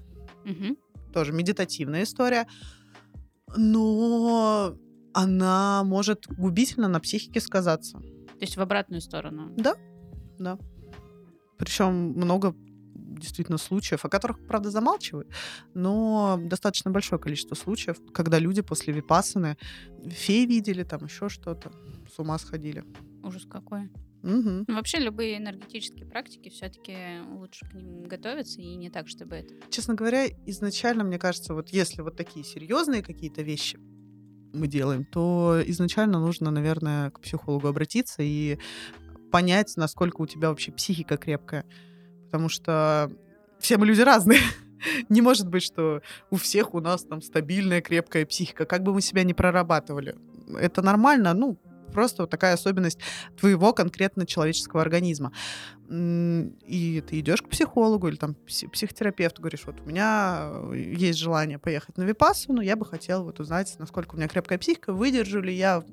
Мгм. 0.46 0.78
тоже 1.14 1.34
медитативная 1.34 2.04
история, 2.04 2.48
но 3.58 4.76
она 5.14 5.84
может 5.84 6.28
губительно 6.28 6.88
на 6.88 7.00
психике 7.00 7.42
сказаться. 7.42 7.98
То 7.98 8.46
есть 8.46 8.56
в 8.56 8.62
обратную 8.62 9.02
сторону. 9.02 9.52
Да. 9.58 9.76
Причем 11.58 12.12
много 12.12 12.56
действительно 13.20 13.58
случаев, 13.58 14.06
о 14.06 14.10
которых, 14.10 14.46
правда, 14.48 14.72
замалчивают, 14.72 15.30
но 15.74 16.40
достаточно 16.42 16.92
большое 16.92 17.22
количество 17.22 17.56
случаев, 17.56 17.98
когда 18.14 18.40
люди 18.40 18.62
после 18.62 18.94
випассаны 18.94 19.58
фей 20.06 20.46
видели, 20.46 20.84
там 20.84 21.06
еще 21.06 21.30
что-то, 21.30 21.72
с 22.14 22.18
ума 22.20 22.38
сходили. 22.38 22.84
Ужас 23.24 23.46
какой. 23.50 23.90
Мгм. 24.22 24.66
Ну, 24.68 24.76
вообще 24.76 25.00
любые 25.00 25.38
энергетические 25.38 26.06
практики 26.06 26.50
все-таки 26.50 26.96
лучше 27.32 27.66
к 27.66 27.74
ним 27.74 28.04
готовиться 28.04 28.62
и 28.62 28.76
не 28.76 28.90
так, 28.90 29.08
чтобы 29.08 29.38
это. 29.38 29.54
Честно 29.70 29.94
говоря, 29.94 30.28
изначально, 30.46 31.04
мне 31.04 31.18
кажется, 31.18 31.54
вот 31.54 31.70
если 31.70 32.02
вот 32.02 32.18
такие 32.18 32.44
серьезные 32.44 33.02
какие-то 33.02 33.42
вещи 33.42 33.80
мы 34.54 34.68
делаем, 34.68 35.06
то 35.06 35.62
изначально 35.68 36.20
нужно, 36.20 36.52
наверное, 36.52 37.12
к 37.12 37.22
психологу 37.22 37.68
обратиться 37.68 38.22
и 38.22 38.58
понять, 39.32 39.74
насколько 39.78 40.22
у 40.22 40.28
тебя 40.28 40.50
вообще 40.50 40.72
психика 40.72 41.18
крепкая. 41.18 41.66
Потому 42.30 42.50
что 42.50 43.12
все 43.60 43.78
мы 43.78 43.86
люди 43.86 44.02
разные. 44.02 44.40
Не 45.10 45.22
может 45.22 45.48
быть, 45.48 45.64
что 45.64 46.02
у 46.30 46.36
всех 46.36 46.74
у 46.74 46.80
нас 46.80 47.04
там 47.04 47.22
стабильная, 47.22 47.82
крепкая 47.82 48.26
психика. 48.26 48.66
Как 48.66 48.84
бы 48.84 48.94
мы 48.94 49.02
себя 49.02 49.24
не 49.24 49.34
прорабатывали. 49.34 50.16
Это 50.58 50.82
нормально, 50.82 51.34
ну, 51.34 51.60
просто 51.90 52.24
вот 52.24 52.30
такая 52.30 52.54
особенность 52.54 53.00
твоего 53.38 53.74
конкретно 53.74 54.26
человеческого 54.26 54.82
организма. 54.82 55.34
И 55.90 57.04
ты 57.08 57.20
идешь 57.20 57.42
к 57.42 57.50
психологу 57.50 58.08
или 58.08 58.16
там 58.16 58.36
пси- 58.48 58.70
психотерапевту, 58.70 59.42
говоришь, 59.42 59.66
вот 59.66 59.82
у 59.82 59.86
меня 59.86 60.50
э, 60.72 60.78
есть 60.78 61.18
желание 61.18 61.58
поехать 61.58 61.98
на 61.98 62.04
випассану, 62.04 62.62
я 62.62 62.76
бы 62.76 62.86
хотела 62.86 63.24
вот 63.24 63.40
узнать, 63.40 63.76
насколько 63.80 64.14
у 64.14 64.18
меня 64.18 64.28
крепкая 64.28 64.60
психика, 64.60 64.94
выдержу 64.94 65.42
ли 65.42 65.54
я 65.54 65.84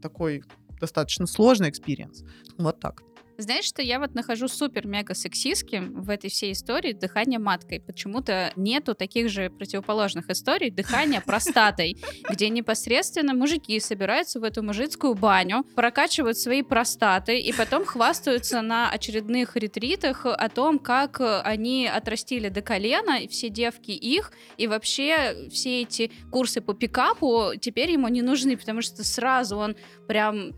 такой 0.00 0.44
достаточно 0.80 1.26
сложный 1.26 1.68
experience. 1.68 2.24
Вот 2.56 2.80
так. 2.80 3.02
Знаешь, 3.36 3.64
что 3.64 3.82
я 3.82 3.98
вот 3.98 4.14
нахожу 4.14 4.46
супер-мега 4.46 5.14
сексистским 5.14 6.02
в 6.02 6.10
этой 6.10 6.30
всей 6.30 6.52
истории 6.52 6.92
дыхание 6.92 7.40
маткой. 7.40 7.80
Почему-то 7.80 8.52
нету 8.54 8.94
таких 8.94 9.28
же 9.28 9.50
противоположных 9.50 10.30
историй 10.30 10.70
дыхания 10.70 11.20
простатой, 11.20 11.96
где 12.30 12.48
непосредственно 12.48 13.34
мужики 13.34 13.78
собираются 13.80 14.38
в 14.38 14.44
эту 14.44 14.62
мужицкую 14.62 15.14
баню, 15.14 15.64
прокачивают 15.74 16.38
свои 16.38 16.62
простаты 16.62 17.40
и 17.40 17.52
потом 17.52 17.84
хвастаются 17.84 18.62
на 18.62 18.88
очередных 18.90 19.56
ретритах 19.56 20.26
о 20.26 20.48
том, 20.48 20.78
как 20.78 21.20
они 21.20 21.88
отрастили 21.88 22.48
до 22.48 22.62
колена, 22.62 23.18
и 23.22 23.28
все 23.28 23.48
девки 23.48 23.90
их, 23.90 24.32
и 24.58 24.68
вообще 24.68 25.48
все 25.50 25.82
эти 25.82 26.12
курсы 26.30 26.60
по 26.60 26.72
пикапу 26.72 27.52
теперь 27.60 27.90
ему 27.90 28.06
не 28.08 28.22
нужны, 28.22 28.56
потому 28.56 28.80
что 28.80 29.02
сразу 29.02 29.56
он 29.56 29.76
прям 30.06 30.52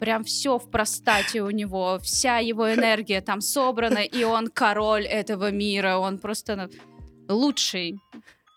прям 0.00 0.24
все 0.24 0.58
в 0.58 0.70
простате 0.70 1.42
у 1.42 1.50
него, 1.50 1.98
вся 2.02 2.38
его 2.38 2.72
энергия 2.72 3.20
там 3.20 3.40
собрана, 3.40 3.98
и 3.98 4.24
он 4.24 4.48
король 4.48 5.04
этого 5.04 5.50
мира, 5.52 5.98
он 5.98 6.18
просто 6.18 6.68
лучший 7.28 8.00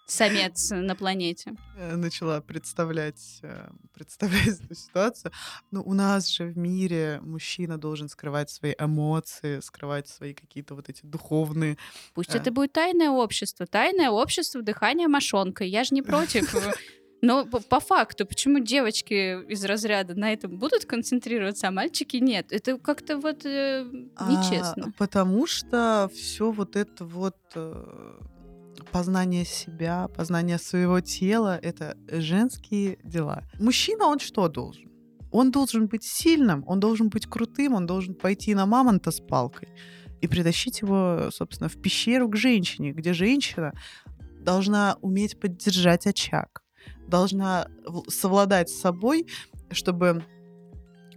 самец 0.05 0.71
на 0.71 0.95
планете. 0.95 1.53
Начала 1.75 2.41
представлять, 2.41 3.39
э, 3.41 3.69
представлять 3.93 4.59
эту 4.61 4.75
ситуацию. 4.75 5.31
Но 5.71 5.79
ну, 5.79 5.89
у 5.89 5.93
нас 5.93 6.27
же 6.27 6.45
в 6.45 6.57
мире 6.57 7.19
мужчина 7.21 7.77
должен 7.77 8.09
скрывать 8.09 8.49
свои 8.49 8.73
эмоции, 8.77 9.59
скрывать 9.59 10.07
свои 10.07 10.33
какие-то 10.33 10.75
вот 10.75 10.89
эти 10.89 11.05
духовные... 11.05 11.77
Пусть 12.13 12.35
э... 12.35 12.37
это 12.37 12.51
будет 12.51 12.73
тайное 12.73 13.09
общество. 13.09 13.65
Тайное 13.65 14.09
общество 14.09 14.61
дыхания 14.61 15.07
мошонкой. 15.07 15.69
Я 15.69 15.83
же 15.83 15.95
не 15.95 16.01
против. 16.01 16.53
Но 17.23 17.45
по 17.45 17.79
факту, 17.79 18.25
почему 18.25 18.59
девочки 18.59 19.41
из 19.49 19.63
разряда 19.63 20.13
на 20.13 20.33
этом 20.33 20.57
будут 20.57 20.83
концентрироваться, 20.83 21.69
а 21.69 21.71
мальчики 21.71 22.17
нет? 22.17 22.51
Это 22.51 22.77
как-то 22.77 23.17
вот 23.17 23.45
э, 23.45 23.85
нечестно. 24.27 24.87
А, 24.87 24.91
потому 24.97 25.47
что 25.47 26.11
все 26.13 26.51
вот 26.51 26.75
это 26.75 27.05
вот 27.05 27.37
э, 27.55 28.19
познание 28.91 29.45
себя, 29.45 30.09
познание 30.09 30.57
своего 30.57 30.99
тела— 30.99 31.57
это 31.63 31.95
женские 32.09 32.99
дела. 33.05 33.43
Мужчина, 33.57 34.07
он 34.07 34.19
что 34.19 34.49
должен? 34.49 34.91
Он 35.31 35.49
должен 35.49 35.87
быть 35.87 36.03
сильным, 36.03 36.65
он 36.67 36.81
должен 36.81 37.07
быть 37.07 37.25
крутым, 37.25 37.73
он 37.73 37.85
должен 37.85 38.15
пойти 38.15 38.53
на 38.53 38.65
мамонта 38.65 39.11
с 39.11 39.21
палкой 39.21 39.69
и 40.19 40.27
притащить 40.27 40.81
его, 40.81 41.29
собственно, 41.31 41.69
в 41.69 41.81
пещеру 41.81 42.27
к 42.27 42.35
женщине, 42.35 42.91
где 42.91 43.13
женщина 43.13 43.71
должна 44.41 44.97
уметь 45.01 45.39
поддержать 45.39 46.05
очаг, 46.05 46.62
должна 47.07 47.67
совладать 48.07 48.69
с 48.69 48.79
собой, 48.79 49.27
чтобы 49.71 50.23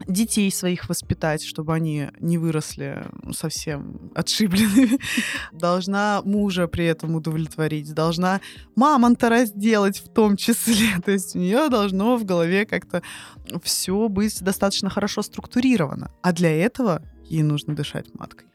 детей 0.07 0.51
своих 0.51 0.89
воспитать, 0.89 1.43
чтобы 1.43 1.75
они 1.75 2.09
не 2.21 2.39
выросли 2.39 3.07
совсем 3.33 4.11
отшибленными. 4.15 4.99
Должна 5.53 6.23
мужа 6.25 6.69
при 6.69 6.85
этом 6.87 7.15
удовлетворить, 7.15 7.93
должна 7.93 8.41
мамонта 8.75 9.29
разделать 9.29 9.99
в 9.99 10.13
том 10.13 10.37
числе. 10.37 11.01
То 11.05 11.13
есть 11.13 11.35
у 11.35 11.39
нее 11.39 11.69
должно 11.69 12.17
в 12.17 12.25
голове 12.25 12.67
как-то 12.67 13.03
все 13.63 14.09
быть 14.09 14.43
достаточно 14.43 14.91
хорошо 14.91 15.23
структурировано. 15.23 16.11
А 16.23 16.33
для 16.33 16.51
этого 16.51 17.03
ей 17.25 17.43
нужно 17.43 17.75
дышать 17.75 18.07
маткой. 18.15 18.49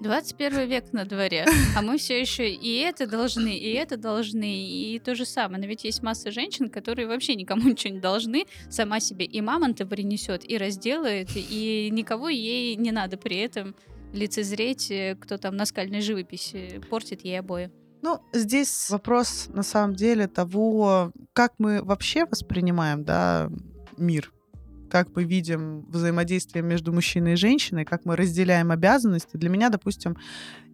21 0.00 0.66
век 0.66 0.92
на 0.92 1.04
дворе, 1.04 1.46
а 1.76 1.82
мы 1.82 1.98
все 1.98 2.18
еще 2.20 2.50
и 2.50 2.78
это 2.78 3.06
должны, 3.06 3.56
и 3.56 3.72
это 3.74 3.96
должны, 3.98 4.64
и 4.64 4.98
то 4.98 5.14
же 5.14 5.26
самое. 5.26 5.60
Но 5.60 5.66
ведь 5.66 5.84
есть 5.84 6.02
масса 6.02 6.30
женщин, 6.30 6.70
которые 6.70 7.06
вообще 7.06 7.34
никому 7.34 7.68
ничего 7.68 7.94
не 7.94 8.00
должны, 8.00 8.46
сама 8.70 8.98
себе 9.00 9.26
и 9.26 9.40
мамонта 9.40 9.86
принесет, 9.86 10.48
и 10.48 10.56
разделает, 10.56 11.30
и 11.34 11.90
никого 11.92 12.30
ей 12.30 12.76
не 12.76 12.92
надо 12.92 13.18
при 13.18 13.36
этом 13.36 13.74
лицезреть, 14.12 14.90
э, 14.90 15.16
кто 15.20 15.36
там 15.36 15.56
на 15.56 15.66
скальной 15.66 16.00
живописи 16.00 16.80
портит 16.88 17.24
ей 17.24 17.38
обои. 17.38 17.70
Ну, 18.02 18.20
здесь 18.32 18.88
вопрос 18.88 19.48
на 19.52 19.62
самом 19.62 19.94
деле 19.94 20.26
того, 20.26 21.12
как 21.34 21.52
мы 21.58 21.82
вообще 21.82 22.24
воспринимаем 22.24 23.04
да, 23.04 23.50
мир 23.98 24.32
как 24.90 25.14
мы 25.14 25.24
видим 25.24 25.86
взаимодействие 25.88 26.62
между 26.62 26.92
мужчиной 26.92 27.34
и 27.34 27.36
женщиной, 27.36 27.84
как 27.84 28.04
мы 28.04 28.16
разделяем 28.16 28.70
обязанности. 28.70 29.36
Для 29.36 29.48
меня, 29.48 29.70
допустим, 29.70 30.16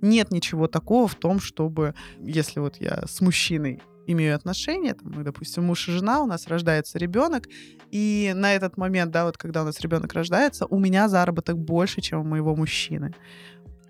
нет 0.01 0.31
ничего 0.31 0.67
такого 0.67 1.07
в 1.07 1.15
том, 1.15 1.39
чтобы, 1.39 1.95
если 2.19 2.61
вот 2.61 2.77
я 2.81 3.05
с 3.07 3.21
мужчиной 3.21 3.81
имею 4.07 4.37
отношения, 4.37 4.95
там, 4.95 5.13
мы, 5.13 5.23
допустим, 5.25 5.65
муж 5.65 5.89
и 5.89 5.93
жена, 5.93 6.23
у 6.23 6.27
нас 6.27 6.47
рождается 6.47 6.99
ребенок, 6.99 7.49
и 7.91 8.33
на 8.35 8.55
этот 8.55 8.77
момент, 8.77 9.11
да, 9.11 9.25
вот 9.25 9.37
когда 9.37 9.63
у 9.63 9.65
нас 9.65 9.81
ребенок 9.81 10.13
рождается, 10.13 10.67
у 10.67 10.79
меня 10.79 11.09
заработок 11.09 11.59
больше, 11.59 12.01
чем 12.01 12.21
у 12.21 12.25
моего 12.25 12.55
мужчины. 12.55 13.15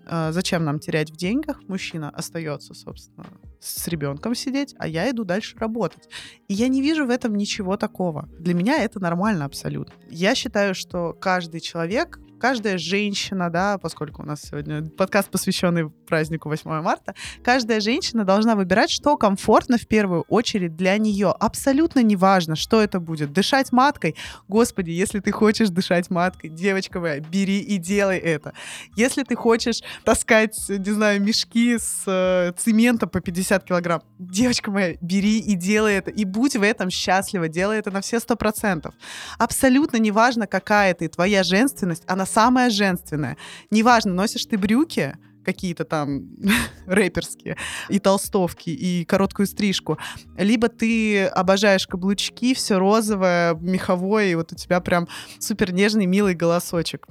А, 0.05 0.31
зачем 0.31 0.63
нам 0.63 0.79
терять 0.79 1.11
в 1.11 1.17
деньгах? 1.17 1.61
Мужчина 1.67 2.09
остается, 2.09 2.73
собственно, 2.73 3.25
с 3.59 3.87
ребенком 3.87 4.35
сидеть, 4.35 4.75
а 4.77 4.87
я 4.87 5.09
иду 5.09 5.23
дальше 5.23 5.57
работать. 5.57 6.09
И 6.47 6.53
я 6.53 6.67
не 6.67 6.81
вижу 6.81 7.05
в 7.05 7.09
этом 7.09 7.35
ничего 7.35 7.77
такого. 7.77 8.29
Для 8.39 8.53
меня 8.53 8.83
это 8.83 8.99
нормально 8.99 9.45
абсолютно. 9.45 9.93
Я 10.09 10.35
считаю, 10.35 10.75
что 10.75 11.13
каждый 11.13 11.59
человек 11.59 12.19
каждая 12.39 12.77
женщина, 12.77 13.49
да, 13.49 13.77
поскольку 13.77 14.21
у 14.21 14.25
нас 14.25 14.41
сегодня 14.41 14.83
подкаст, 14.83 15.29
посвященный 15.29 15.89
празднику 15.89 16.49
8 16.49 16.81
марта, 16.81 17.15
каждая 17.43 17.79
женщина 17.79 18.23
должна 18.23 18.55
выбирать, 18.55 18.89
что 18.89 19.17
комфортно 19.17 19.77
в 19.77 19.87
первую 19.87 20.21
очередь 20.29 20.75
для 20.75 20.97
нее. 20.97 21.33
Абсолютно 21.39 22.01
неважно, 22.01 22.55
что 22.55 22.81
это 22.81 22.99
будет. 22.99 23.33
Дышать 23.33 23.71
маткой. 23.71 24.15
Господи, 24.47 24.91
если 24.91 25.19
ты 25.19 25.31
хочешь 25.31 25.69
дышать 25.69 26.09
маткой, 26.09 26.49
девочка 26.49 26.99
моя, 26.99 27.19
бери 27.19 27.59
и 27.59 27.77
делай 27.77 28.17
это. 28.17 28.53
Если 28.95 29.23
ты 29.23 29.35
хочешь 29.35 29.81
таскать, 30.03 30.57
не 30.69 30.91
знаю, 30.91 31.21
мешки 31.21 31.77
с 31.77 32.03
э, 32.05 32.53
цемента 32.57 33.07
по 33.07 33.19
50 33.19 33.63
килограмм, 33.63 34.01
девочка 34.19 34.71
моя, 34.71 34.95
бери 35.01 35.39
и 35.39 35.55
делай 35.55 35.95
это. 35.95 36.11
И 36.11 36.25
будь 36.25 36.55
в 36.55 36.61
этом 36.61 36.89
счастлива, 36.89 37.47
делай 37.47 37.79
это 37.79 37.91
на 37.91 38.01
все 38.01 38.19
сто 38.19 38.35
процентов. 38.35 38.93
Абсолютно 39.37 39.97
неважно, 39.97 40.47
какая 40.47 40.93
ты, 40.93 41.07
твоя 41.07 41.43
женственность, 41.43 42.03
она 42.07 42.25
самая 42.27 42.69
женственная. 42.69 43.37
Неважно, 43.71 44.13
носишь 44.13 44.45
ты 44.45 44.57
брюки, 44.57 45.15
какие-то 45.47 45.85
там 45.85 46.29
рэперские, 46.85 47.55
и 47.87 47.99
толстовки, 47.99 48.69
и 48.69 49.05
короткую 49.05 49.47
стрижку. 49.47 49.97
Либо 50.37 50.67
ты 50.67 51.25
обожаешь 51.25 51.87
каблучки, 51.87 52.53
все 52.53 52.77
розовое, 52.77 53.55
меховое, 53.55 54.25
и 54.25 54.35
вот 54.35 54.51
у 54.51 54.55
тебя 54.55 54.81
прям 54.81 55.07
супер 55.39 55.71
нежный, 55.71 56.05
милый 56.05 56.35
голосочек. 56.35 57.07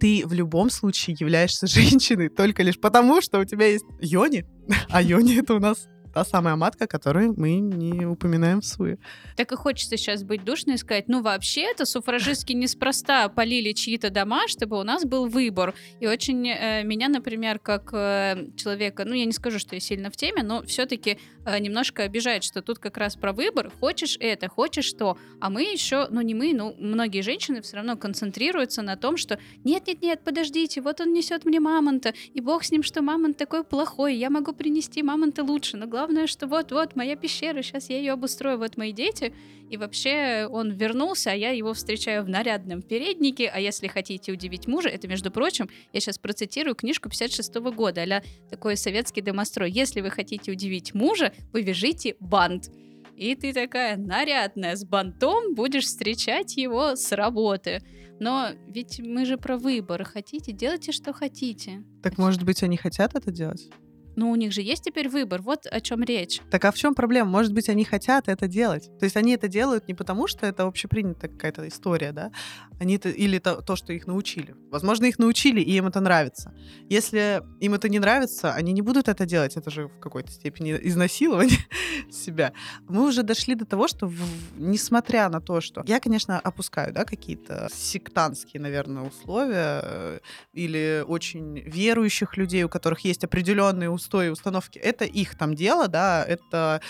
Ты 0.00 0.22
в 0.24 0.32
любом 0.32 0.70
случае 0.70 1.16
являешься 1.20 1.66
женщиной 1.78 2.30
только 2.30 2.62
лишь 2.62 2.80
потому, 2.80 3.20
что 3.20 3.40
у 3.40 3.44
тебя 3.44 3.66
есть 3.66 3.84
йони, 4.00 4.46
а 4.88 5.02
йони 5.02 5.38
это 5.38 5.54
у 5.54 5.58
нас 5.58 5.86
та 6.12 6.24
самая 6.24 6.56
матка, 6.56 6.86
которую 6.86 7.34
мы 7.36 7.58
не 7.58 8.06
упоминаем 8.06 8.60
в 8.60 8.64
суе. 8.64 8.98
Так 9.36 9.52
и 9.52 9.56
хочется 9.56 9.96
сейчас 9.96 10.22
быть 10.22 10.44
душной 10.44 10.76
и 10.76 10.78
сказать, 10.78 11.08
ну 11.08 11.22
вообще-то 11.22 11.84
суфражистки 11.84 12.52
неспроста 12.52 13.28
полили 13.28 13.72
чьи-то 13.72 14.10
дома, 14.10 14.48
чтобы 14.48 14.78
у 14.78 14.82
нас 14.82 15.04
был 15.04 15.26
выбор. 15.26 15.74
И 16.00 16.06
очень 16.06 16.48
э, 16.48 16.82
меня, 16.84 17.08
например, 17.08 17.58
как 17.58 17.90
э, 17.92 18.48
человека, 18.56 19.04
ну 19.04 19.14
я 19.14 19.24
не 19.24 19.32
скажу, 19.32 19.58
что 19.58 19.74
я 19.74 19.80
сильно 19.80 20.10
в 20.10 20.16
теме, 20.16 20.42
но 20.42 20.62
все-таки 20.62 21.18
э, 21.44 21.58
немножко 21.58 22.02
обижает, 22.02 22.44
что 22.44 22.62
тут 22.62 22.78
как 22.78 22.96
раз 22.96 23.16
про 23.16 23.32
выбор. 23.32 23.70
Хочешь 23.80 24.16
это, 24.20 24.48
хочешь 24.48 24.92
то. 24.92 25.18
А 25.40 25.50
мы 25.50 25.62
еще, 25.62 26.08
ну 26.10 26.20
не 26.20 26.34
мы, 26.34 26.52
ну 26.54 26.74
многие 26.78 27.20
женщины 27.22 27.60
все 27.62 27.76
равно 27.76 27.96
концентрируются 27.96 28.82
на 28.82 28.96
том, 28.96 29.16
что 29.16 29.38
нет-нет-нет, 29.64 30.22
подождите, 30.24 30.80
вот 30.80 31.00
он 31.00 31.12
несет 31.12 31.44
мне 31.44 31.60
мамонта, 31.60 32.14
и 32.32 32.40
бог 32.40 32.64
с 32.64 32.70
ним, 32.70 32.82
что 32.82 33.02
мамонт 33.02 33.36
такой 33.36 33.64
плохой, 33.64 34.16
я 34.16 34.30
могу 34.30 34.52
принести 34.52 35.02
мамонта 35.02 35.44
лучше. 35.44 35.76
Но 35.76 35.86
главное, 35.86 35.97
что 36.26 36.46
вот-вот 36.46 36.96
моя 36.96 37.16
пещера, 37.16 37.62
сейчас 37.62 37.90
я 37.90 37.98
ее 37.98 38.12
обустрою, 38.12 38.58
вот 38.58 38.76
мои 38.76 38.92
дети. 38.92 39.34
И 39.70 39.76
вообще 39.76 40.46
он 40.50 40.72
вернулся, 40.72 41.32
а 41.32 41.34
я 41.34 41.50
его 41.50 41.74
встречаю 41.74 42.24
в 42.24 42.28
нарядном 42.28 42.82
переднике. 42.82 43.48
А 43.48 43.60
если 43.60 43.86
хотите 43.86 44.32
удивить 44.32 44.66
мужа, 44.66 44.88
это, 44.88 45.08
между 45.08 45.30
прочим, 45.30 45.68
я 45.92 46.00
сейчас 46.00 46.18
процитирую 46.18 46.74
книжку 46.74 47.08
56 47.10 47.56
-го 47.56 47.72
года, 47.72 48.02
а 48.02 48.22
такой 48.50 48.76
советский 48.76 49.20
домострой. 49.20 49.70
Если 49.70 50.00
вы 50.00 50.10
хотите 50.10 50.52
удивить 50.52 50.94
мужа, 50.94 51.32
вы 51.52 51.62
вяжите 51.62 52.16
бант. 52.20 52.70
И 53.16 53.34
ты 53.34 53.52
такая 53.52 53.96
нарядная, 53.96 54.76
с 54.76 54.84
бантом 54.84 55.54
будешь 55.54 55.84
встречать 55.84 56.56
его 56.56 56.94
с 56.94 57.10
работы. 57.12 57.82
Но 58.20 58.50
ведь 58.68 59.00
мы 59.00 59.24
же 59.26 59.36
про 59.36 59.56
выбор. 59.56 60.04
Хотите, 60.04 60.52
делайте, 60.52 60.92
что 60.92 61.12
хотите. 61.12 61.82
Так, 62.02 62.18
может 62.18 62.42
быть, 62.44 62.62
они 62.62 62.76
хотят 62.76 63.14
это 63.14 63.30
делать? 63.30 63.68
Но 64.18 64.30
у 64.30 64.34
них 64.34 64.52
же 64.52 64.62
есть 64.62 64.82
теперь 64.82 65.08
выбор, 65.08 65.42
вот 65.42 65.66
о 65.70 65.80
чем 65.80 66.02
речь. 66.02 66.40
Так 66.50 66.64
а 66.64 66.72
в 66.72 66.74
чем 66.74 66.96
проблема? 66.96 67.30
Может 67.30 67.54
быть, 67.54 67.68
они 67.68 67.84
хотят 67.84 68.26
это 68.26 68.48
делать. 68.48 68.90
То 68.98 69.04
есть 69.04 69.16
они 69.16 69.32
это 69.32 69.46
делают 69.46 69.86
не 69.86 69.94
потому, 69.94 70.26
что 70.26 70.44
это 70.44 70.64
общепринятая 70.64 71.30
какая-то 71.30 71.68
история, 71.68 72.10
да? 72.10 72.32
Они 72.80 72.96
это, 72.96 73.10
или 73.10 73.38
то, 73.38 73.62
то, 73.62 73.76
что 73.76 73.92
их 73.92 74.08
научили. 74.08 74.56
Возможно, 74.72 75.04
их 75.04 75.20
научили, 75.20 75.60
и 75.60 75.76
им 75.76 75.86
это 75.86 76.00
нравится. 76.00 76.52
Если 76.88 77.44
им 77.60 77.74
это 77.74 77.88
не 77.88 78.00
нравится, 78.00 78.52
они 78.54 78.72
не 78.72 78.82
будут 78.82 79.08
это 79.08 79.24
делать. 79.24 79.56
Это 79.56 79.70
же 79.70 79.86
в 79.86 80.00
какой-то 80.00 80.32
степени 80.32 80.76
изнасилование 80.82 81.60
себя. 82.10 82.52
Мы 82.88 83.06
уже 83.06 83.22
дошли 83.22 83.54
до 83.54 83.66
того, 83.66 83.86
что 83.86 84.08
в, 84.08 84.18
несмотря 84.56 85.28
на 85.28 85.40
то, 85.40 85.60
что 85.60 85.84
я, 85.86 86.00
конечно, 86.00 86.40
опускаю, 86.40 86.92
да, 86.92 87.04
какие-то 87.04 87.68
сектантские, 87.72 88.60
наверное, 88.62 89.04
условия 89.04 89.80
э, 89.84 90.18
или 90.54 91.04
очень 91.06 91.60
верующих 91.60 92.36
людей, 92.36 92.64
у 92.64 92.68
которых 92.68 93.04
есть 93.04 93.22
определенные 93.22 93.90
устои, 94.08 94.28
установки, 94.28 94.78
это 94.78 95.04
их 95.04 95.36
там 95.36 95.54
дело, 95.54 95.88
да, 95.88 96.24
это 96.26 96.80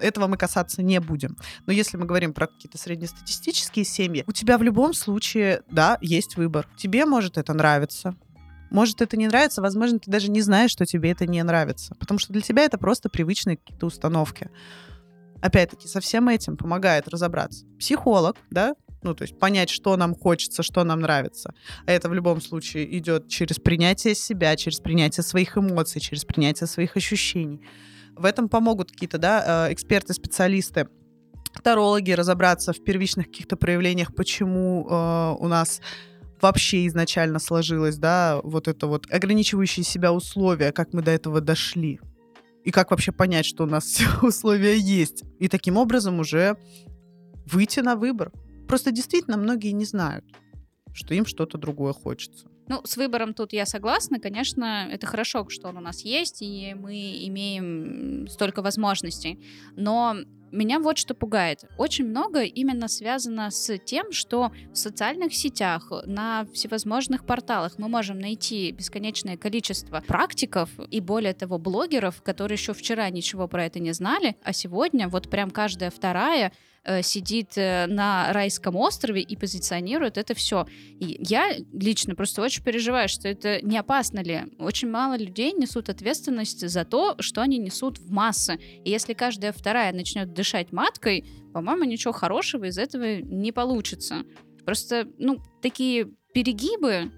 этого 0.00 0.26
мы 0.26 0.38
касаться 0.38 0.82
не 0.82 1.00
будем. 1.00 1.36
Но 1.66 1.72
если 1.72 1.98
мы 1.98 2.06
говорим 2.06 2.32
про 2.32 2.46
какие-то 2.46 2.78
среднестатистические 2.78 3.84
семьи, 3.84 4.24
у 4.26 4.32
тебя 4.32 4.56
в 4.56 4.62
любом 4.62 4.94
случае, 4.94 5.62
да, 5.70 5.98
есть 6.00 6.36
выбор. 6.36 6.66
Тебе 6.78 7.04
может 7.04 7.36
это 7.36 7.52
нравиться, 7.52 8.16
может, 8.70 9.02
это 9.02 9.18
не 9.18 9.28
нравится, 9.28 9.60
возможно, 9.60 9.98
ты 9.98 10.10
даже 10.10 10.30
не 10.30 10.40
знаешь, 10.40 10.70
что 10.70 10.86
тебе 10.86 11.10
это 11.10 11.26
не 11.26 11.42
нравится, 11.42 11.94
потому 11.96 12.18
что 12.18 12.32
для 12.32 12.40
тебя 12.40 12.62
это 12.62 12.78
просто 12.78 13.10
привычные 13.10 13.58
какие-то 13.58 13.86
установки. 13.86 14.50
Опять-таки, 15.42 15.88
со 15.88 16.00
всем 16.00 16.30
этим 16.30 16.56
помогает 16.56 17.06
разобраться 17.08 17.66
психолог, 17.78 18.36
да, 18.50 18.74
ну, 19.02 19.14
то 19.14 19.22
есть 19.22 19.38
понять, 19.38 19.70
что 19.70 19.96
нам 19.96 20.14
хочется, 20.14 20.62
что 20.62 20.84
нам 20.84 21.00
нравится. 21.00 21.54
А 21.86 21.92
это 21.92 22.08
в 22.08 22.14
любом 22.14 22.40
случае 22.40 22.98
идет 22.98 23.28
через 23.28 23.58
принятие 23.58 24.14
себя, 24.14 24.56
через 24.56 24.80
принятие 24.80 25.24
своих 25.24 25.56
эмоций, 25.56 26.00
через 26.00 26.24
принятие 26.24 26.66
своих 26.66 26.96
ощущений. 26.96 27.60
В 28.16 28.24
этом 28.24 28.48
помогут 28.48 28.92
какие-то, 28.92 29.18
да, 29.18 29.68
э, 29.68 29.72
эксперты, 29.72 30.12
специалисты, 30.12 30.88
тарологи 31.62 32.12
разобраться 32.12 32.72
в 32.72 32.82
первичных 32.82 33.26
каких-то 33.26 33.56
проявлениях, 33.56 34.14
почему 34.14 34.86
э, 34.88 35.36
у 35.38 35.48
нас 35.48 35.80
вообще 36.40 36.86
изначально 36.86 37.38
сложилось, 37.38 37.96
да, 37.96 38.40
вот 38.42 38.68
это 38.68 38.86
вот 38.86 39.06
ограничивающие 39.10 39.84
себя 39.84 40.12
условия, 40.12 40.72
как 40.72 40.92
мы 40.92 41.02
до 41.02 41.12
этого 41.12 41.40
дошли. 41.40 42.00
И 42.64 42.70
как 42.70 42.90
вообще 42.90 43.12
понять, 43.12 43.46
что 43.46 43.64
у 43.64 43.66
нас 43.66 43.84
все 43.84 44.06
условия 44.22 44.76
есть. 44.76 45.24
И 45.38 45.48
таким 45.48 45.76
образом 45.76 46.20
уже 46.20 46.56
выйти 47.46 47.80
на 47.80 47.96
выбор. 47.96 48.32
Просто 48.72 48.90
действительно 48.90 49.36
многие 49.36 49.72
не 49.72 49.84
знают, 49.84 50.24
что 50.94 51.12
им 51.12 51.26
что-то 51.26 51.58
другое 51.58 51.92
хочется. 51.92 52.46
Ну, 52.68 52.80
с 52.84 52.96
выбором 52.96 53.34
тут 53.34 53.52
я 53.52 53.66
согласна. 53.66 54.18
Конечно, 54.18 54.88
это 54.90 55.06
хорошо, 55.06 55.46
что 55.50 55.68
он 55.68 55.76
у 55.76 55.80
нас 55.82 56.00
есть, 56.06 56.40
и 56.40 56.72
мы 56.72 56.94
имеем 57.26 58.26
столько 58.28 58.62
возможностей. 58.62 59.44
Но 59.76 60.16
меня 60.52 60.80
вот 60.80 60.96
что 60.96 61.14
пугает. 61.14 61.64
Очень 61.76 62.06
много 62.06 62.44
именно 62.44 62.88
связано 62.88 63.50
с 63.50 63.76
тем, 63.80 64.10
что 64.10 64.52
в 64.72 64.76
социальных 64.78 65.34
сетях, 65.34 65.92
на 66.06 66.46
всевозможных 66.54 67.26
порталах 67.26 67.78
мы 67.78 67.88
можем 67.88 68.20
найти 68.20 68.72
бесконечное 68.72 69.36
количество 69.36 70.00
практиков 70.00 70.70
и 70.90 71.00
более 71.00 71.34
того 71.34 71.58
блогеров, 71.58 72.22
которые 72.22 72.56
еще 72.56 72.72
вчера 72.72 73.10
ничего 73.10 73.48
про 73.48 73.66
это 73.66 73.80
не 73.80 73.92
знали, 73.92 74.36
а 74.42 74.54
сегодня 74.54 75.10
вот 75.10 75.28
прям 75.28 75.50
каждая 75.50 75.90
вторая 75.90 76.52
э, 76.84 77.02
сидит 77.02 77.56
э, 77.56 77.86
на 77.86 78.32
райском 78.32 78.76
острове 78.76 79.22
и 79.22 79.36
позиционирует 79.36 80.18
это 80.18 80.34
все. 80.34 80.66
И 80.98 81.16
я 81.20 81.54
лично 81.72 82.14
просто 82.14 82.42
очень 82.42 82.62
переживаю, 82.62 83.08
что 83.08 83.28
это 83.28 83.60
не 83.62 83.78
опасно 83.78 84.20
ли. 84.20 84.42
Очень 84.58 84.90
мало 84.90 85.16
людей 85.16 85.52
несут 85.52 85.88
ответственность 85.88 86.68
за 86.68 86.84
то, 86.84 87.16
что 87.20 87.42
они 87.42 87.58
несут 87.58 87.98
в 87.98 88.10
массы. 88.10 88.58
И 88.84 88.90
если 88.90 89.14
каждая 89.14 89.52
вторая 89.52 89.92
начнет 89.92 90.32
дышать 90.32 90.72
маткой, 90.72 91.24
по-моему, 91.52 91.84
ничего 91.84 92.12
хорошего 92.12 92.64
из 92.64 92.78
этого 92.78 93.20
не 93.20 93.52
получится. 93.52 94.24
Просто, 94.64 95.08
ну, 95.18 95.38
такие 95.60 96.08
перегибы, 96.32 97.12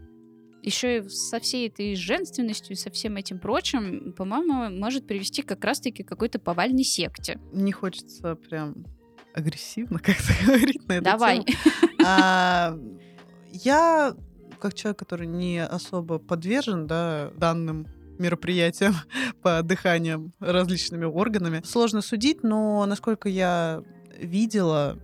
еще 0.65 0.99
и 0.99 1.09
со 1.09 1.41
всей 1.41 1.69
этой 1.69 1.95
женственностью 1.95 2.75
со 2.75 2.91
всем 2.91 3.17
этим 3.17 3.39
прочим, 3.39 4.15
по-моему, 4.17 4.71
может 4.71 5.07
привести 5.07 5.43
как 5.43 5.63
раз-таки 5.63 6.03
к 6.03 6.09
какой-то 6.09 6.39
повальной 6.39 6.85
секте. 6.85 7.39
Не 7.53 7.71
хочется 7.71 8.35
прям 8.35 8.87
агрессивно 9.35 9.99
как-то 10.03 10.33
говорить 10.45 10.89
на 10.89 10.95
эту 10.95 11.05
Давай. 11.05 11.45
тему. 11.45 11.59
А, 12.05 12.79
я, 13.51 14.15
как 14.61 14.75
человек, 14.75 14.99
который 14.99 15.27
не 15.27 15.65
особо 15.65 16.19
подвержен 16.19 16.87
да, 16.87 17.31
данным 17.37 17.87
мероприятиям 18.19 18.95
по 19.43 19.63
дыханиям 19.63 20.33
различными 20.41 21.05
органами, 21.05 21.63
сложно 21.65 22.01
судить, 22.01 22.43
но 22.43 22.87
насколько 22.87 23.29
я 23.29 23.83
видела 24.19 24.99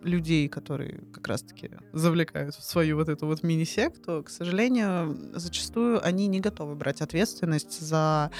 людей, 0.00 0.48
которые 0.48 1.00
как 1.12 1.26
раз-таки 1.26 1.70
завлекают 1.92 2.54
в 2.54 2.62
свою 2.62 2.96
вот 2.96 3.08
эту 3.08 3.26
вот 3.26 3.42
мини-секту, 3.42 4.22
к 4.24 4.30
сожалению, 4.30 5.18
зачастую 5.34 6.04
они 6.04 6.28
не 6.28 6.40
готовы 6.40 6.76
брать 6.76 7.00
ответственность 7.00 7.80
за 7.80 8.30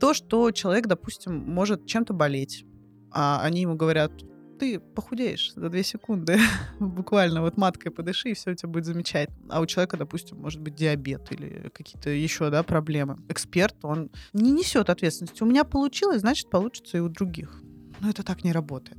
то, 0.00 0.14
что 0.14 0.50
человек, 0.50 0.86
допустим, 0.86 1.36
может 1.36 1.86
чем-то 1.86 2.14
болеть, 2.14 2.64
а 3.12 3.40
они 3.42 3.62
ему 3.62 3.76
говорят, 3.76 4.12
ты 4.60 4.78
похудеешь 4.78 5.54
за 5.54 5.70
две 5.70 5.82
секунды. 5.82 6.38
Буквально 6.80 7.40
вот 7.40 7.56
маткой 7.56 7.90
подыши, 7.90 8.30
и 8.30 8.34
все 8.34 8.50
у 8.50 8.54
тебя 8.54 8.68
будет 8.68 8.84
замечательно. 8.84 9.38
А 9.48 9.60
у 9.60 9.66
человека, 9.66 9.96
допустим, 9.96 10.38
может 10.38 10.60
быть 10.60 10.74
диабет 10.74 11.32
или 11.32 11.70
какие-то 11.72 12.10
еще 12.10 12.50
да, 12.50 12.62
проблемы. 12.62 13.18
Эксперт, 13.28 13.76
он 13.82 14.10
не 14.34 14.52
несет 14.52 14.90
ответственности. 14.90 15.42
У 15.42 15.46
меня 15.46 15.64
получилось, 15.64 16.20
значит, 16.20 16.50
получится 16.50 16.98
и 16.98 17.00
у 17.00 17.08
других. 17.08 17.62
Но 18.00 18.10
это 18.10 18.22
так 18.22 18.44
не 18.44 18.52
работает. 18.52 18.98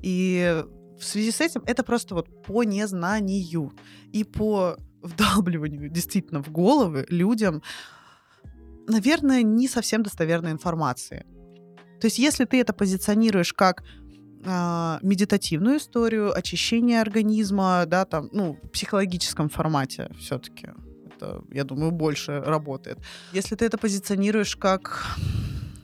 И 0.00 0.64
в 0.98 1.04
связи 1.04 1.32
с 1.32 1.40
этим 1.40 1.62
это 1.66 1.82
просто 1.82 2.14
вот 2.14 2.28
по 2.44 2.62
незнанию 2.62 3.72
и 4.12 4.22
по 4.22 4.76
вдалбливанию 5.02 5.88
действительно 5.88 6.42
в 6.42 6.52
головы 6.52 7.06
людям, 7.08 7.62
наверное, 8.86 9.42
не 9.42 9.66
совсем 9.66 10.02
достоверной 10.02 10.52
информации. 10.52 11.26
То 12.00 12.06
есть 12.06 12.18
если 12.18 12.44
ты 12.44 12.60
это 12.60 12.72
позиционируешь 12.72 13.52
как 13.52 13.84
э, 14.44 14.98
медитативную 15.02 15.78
историю, 15.78 16.36
очищение 16.36 17.00
организма, 17.00 17.84
да, 17.86 18.04
там, 18.04 18.28
ну, 18.32 18.58
в 18.62 18.68
психологическом 18.70 19.48
формате 19.48 20.10
все-таки, 20.18 20.68
это, 21.06 21.42
я 21.52 21.64
думаю, 21.64 21.90
больше 21.90 22.40
работает. 22.40 22.98
Если 23.32 23.54
ты 23.54 23.66
это 23.66 23.78
позиционируешь 23.78 24.56
как 24.56 25.16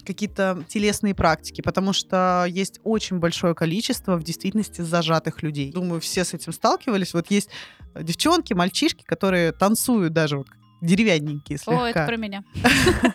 какие-то 0.06 0.64
телесные 0.68 1.14
практики, 1.14 1.60
потому 1.60 1.92
что 1.92 2.46
есть 2.48 2.80
очень 2.84 3.18
большое 3.18 3.54
количество 3.54 4.16
в 4.16 4.22
действительности 4.22 4.80
зажатых 4.80 5.42
людей. 5.42 5.72
Думаю, 5.72 6.00
все 6.00 6.24
с 6.24 6.32
этим 6.32 6.52
сталкивались. 6.52 7.12
Вот 7.12 7.30
есть 7.30 7.50
девчонки, 7.94 8.54
мальчишки, 8.54 9.02
которые 9.04 9.52
танцуют 9.52 10.12
даже 10.12 10.38
вот 10.38 10.46
деревянненькие 10.86 11.58
слегка. 11.58 11.84
О, 11.84 11.86
это 11.86 12.06
про 12.06 12.16
меня. 12.16 12.44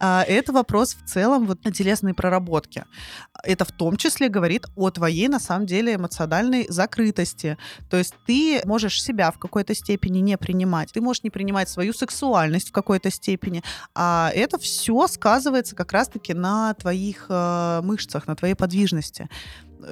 А, 0.00 0.22
это 0.24 0.52
вопрос 0.52 0.94
в 0.94 1.08
целом 1.08 1.46
вот 1.46 1.60
телесной 1.72 2.14
проработки. 2.14 2.84
Это 3.42 3.64
в 3.64 3.72
том 3.72 3.96
числе 3.96 4.28
говорит 4.28 4.66
о 4.76 4.90
твоей, 4.90 5.28
на 5.28 5.38
самом 5.38 5.66
деле, 5.66 5.94
эмоциональной 5.94 6.66
закрытости. 6.68 7.56
То 7.88 7.96
есть 7.96 8.12
ты 8.26 8.60
можешь 8.66 9.02
себя 9.02 9.30
в 9.30 9.38
какой-то 9.38 9.74
степени 9.74 10.18
не 10.18 10.36
принимать. 10.36 10.92
Ты 10.92 11.00
можешь 11.00 11.22
не 11.22 11.30
принимать 11.30 11.70
свою 11.70 11.94
сексуальность 11.94 12.70
в 12.70 12.72
какой-то 12.72 13.10
степени. 13.10 13.62
А 13.94 14.30
это 14.34 14.58
все 14.58 15.06
сказывается 15.06 15.74
как 15.74 15.92
раз-таки 15.92 16.34
на 16.34 16.74
твоих 16.74 17.26
э, 17.30 17.80
мышцах, 17.82 18.26
на 18.26 18.36
твоей 18.36 18.54
подвижности 18.54 19.30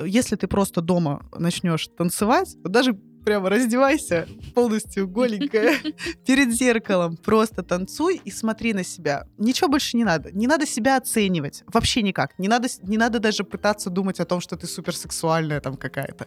если 0.07 0.37
ты 0.37 0.47
просто 0.47 0.81
дома 0.81 1.23
начнешь 1.37 1.89
танцевать, 1.89 2.57
даже 2.63 2.99
прямо 3.25 3.51
раздевайся 3.51 4.29
полностью 4.55 5.09
голенькая 5.09 5.79
перед 6.27 6.53
зеркалом, 6.53 7.17
просто 7.17 7.63
танцуй 7.63 8.21
и 8.25 8.31
смотри 8.31 8.75
на 8.75 8.85
себя. 8.85 9.27
Ничего 9.39 9.69
больше 9.69 9.97
не 9.97 10.05
надо. 10.05 10.31
Не 10.33 10.47
надо 10.47 10.67
себя 10.67 10.97
оценивать. 10.97 11.63
Вообще 11.67 12.03
никак. 12.03 12.39
Не 12.39 12.49
надо, 12.49 12.69
не 12.83 12.99
надо 12.99 13.19
даже 13.19 13.45
пытаться 13.45 13.91
думать 13.91 14.21
о 14.21 14.25
том, 14.25 14.41
что 14.41 14.57
ты 14.57 14.67
суперсексуальная 14.67 15.61
там 15.61 15.77
какая-то. 15.77 16.27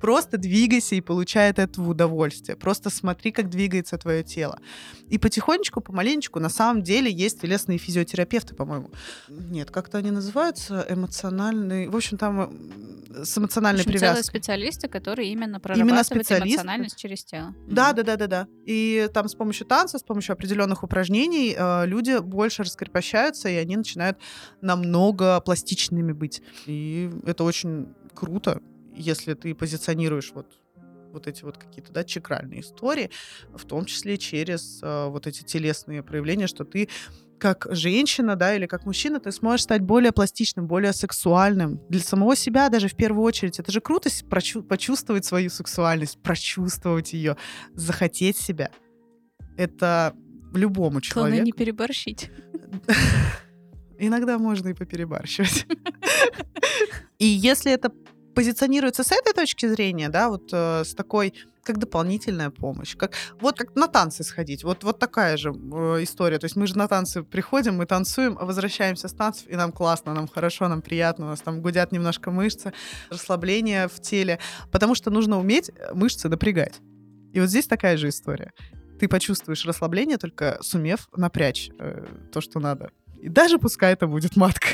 Просто 0.00 0.38
двигайся 0.38 0.94
и 0.94 1.00
получай 1.00 1.50
от 1.50 1.58
этого 1.58 1.90
удовольствие. 1.90 2.56
Просто 2.56 2.90
смотри, 2.90 3.32
как 3.32 3.48
двигается 3.48 3.96
твое 3.98 4.22
тело. 4.22 4.58
И 5.08 5.18
потихонечку, 5.18 5.80
помаленечку, 5.80 6.40
на 6.40 6.48
самом 6.48 6.82
деле 6.82 7.10
есть 7.10 7.40
телесные 7.40 7.78
физиотерапевты, 7.78 8.54
по-моему. 8.54 8.90
Нет, 9.28 9.70
как-то 9.70 9.98
они 9.98 10.10
называются 10.10 10.86
эмоциональные. 10.88 11.88
В 11.88 11.96
общем, 11.96 12.18
там 12.18 12.50
с 13.22 13.38
эмоциональной 13.38 13.84
привязкой. 13.84 14.24
специалисты, 14.24 14.88
которые 14.88 15.30
именно 15.32 15.60
прорабатывают 15.60 16.02
эмоциональность 16.38 16.96
через 16.96 17.24
тело. 17.24 17.54
Да, 17.66 17.92
да, 17.92 18.02
да, 18.02 18.16
да, 18.16 18.26
да. 18.26 18.46
И 18.66 19.08
там 19.12 19.28
с 19.28 19.34
помощью 19.34 19.66
танца, 19.66 19.98
с 19.98 20.02
помощью 20.02 20.32
определенных 20.34 20.82
упражнений 20.82 21.54
э, 21.56 21.86
люди 21.86 22.18
больше 22.20 22.62
раскрепощаются, 22.62 23.48
и 23.48 23.54
они 23.56 23.76
начинают 23.76 24.18
намного 24.60 25.40
пластичными 25.40 26.12
быть. 26.12 26.42
И 26.66 27.10
это 27.24 27.44
очень 27.44 27.94
круто, 28.14 28.60
если 28.94 29.34
ты 29.34 29.54
позиционируешь 29.54 30.32
вот 30.34 30.46
вот 31.12 31.26
эти 31.26 31.44
вот 31.44 31.58
какие-то, 31.58 31.92
да, 31.92 32.04
чакральные 32.04 32.60
истории, 32.60 33.10
в 33.54 33.64
том 33.66 33.84
числе 33.84 34.16
через 34.16 34.80
э, 34.82 35.06
вот 35.08 35.26
эти 35.26 35.42
телесные 35.42 36.02
проявления, 36.02 36.46
что 36.46 36.64
ты 36.64 36.88
как 37.42 37.66
женщина, 37.70 38.36
да, 38.36 38.54
или 38.54 38.66
как 38.66 38.86
мужчина, 38.86 39.18
ты 39.18 39.32
сможешь 39.32 39.64
стать 39.64 39.82
более 39.82 40.12
пластичным, 40.12 40.68
более 40.68 40.92
сексуальным. 40.92 41.80
Для 41.88 42.00
самого 42.00 42.36
себя 42.36 42.68
даже 42.68 42.86
в 42.86 42.94
первую 42.94 43.24
очередь. 43.24 43.58
Это 43.58 43.72
же 43.72 43.80
круто 43.80 44.08
почувствовать 44.68 45.24
свою 45.24 45.50
сексуальность, 45.50 46.22
прочувствовать 46.22 47.14
ее, 47.14 47.36
захотеть 47.74 48.36
себя. 48.36 48.70
Это 49.56 50.14
любому 50.54 51.00
человеку. 51.00 51.30
Главное 51.30 51.44
не 51.44 51.50
переборщить. 51.50 52.30
Иногда 53.98 54.38
можно 54.38 54.68
и 54.68 54.74
поперебарщивать. 54.74 55.66
И 57.18 57.26
если 57.26 57.72
это 57.72 57.90
позиционируется 58.34 59.04
с 59.04 59.12
этой 59.12 59.32
точки 59.32 59.66
зрения, 59.66 60.08
да, 60.08 60.28
вот 60.28 60.50
э, 60.52 60.84
с 60.84 60.94
такой 60.94 61.34
как 61.64 61.78
дополнительная 61.78 62.50
помощь, 62.50 62.96
как 62.96 63.14
вот 63.40 63.58
как 63.58 63.76
на 63.76 63.86
танцы 63.86 64.24
сходить, 64.24 64.64
вот 64.64 64.84
вот 64.84 64.98
такая 64.98 65.36
же 65.36 65.50
э, 65.50 66.02
история, 66.02 66.38
то 66.38 66.46
есть 66.46 66.56
мы 66.56 66.66
же 66.66 66.76
на 66.76 66.88
танцы 66.88 67.22
приходим, 67.22 67.76
мы 67.76 67.86
танцуем, 67.86 68.36
а 68.40 68.44
возвращаемся 68.44 69.08
с 69.08 69.12
танцев 69.12 69.48
и 69.48 69.56
нам 69.56 69.72
классно, 69.72 70.14
нам 70.14 70.28
хорошо, 70.28 70.68
нам 70.68 70.82
приятно, 70.82 71.26
у 71.26 71.28
нас 71.28 71.40
там 71.40 71.62
гудят 71.62 71.92
немножко 71.92 72.30
мышцы, 72.30 72.72
расслабление 73.10 73.88
в 73.88 74.00
теле, 74.00 74.38
потому 74.70 74.94
что 74.94 75.10
нужно 75.10 75.38
уметь 75.38 75.70
э, 75.70 75.94
мышцы 75.94 76.28
напрягать. 76.28 76.80
И 77.32 77.40
вот 77.40 77.48
здесь 77.48 77.66
такая 77.66 77.96
же 77.96 78.08
история. 78.08 78.52
Ты 79.00 79.08
почувствуешь 79.08 79.64
расслабление, 79.64 80.18
только 80.18 80.58
сумев 80.60 81.08
напрячь 81.16 81.70
э, 81.78 82.06
то, 82.32 82.40
что 82.40 82.60
надо. 82.60 82.90
И 83.22 83.28
даже 83.28 83.58
пускай 83.58 83.92
это 83.92 84.08
будет 84.08 84.36
матка. 84.36 84.68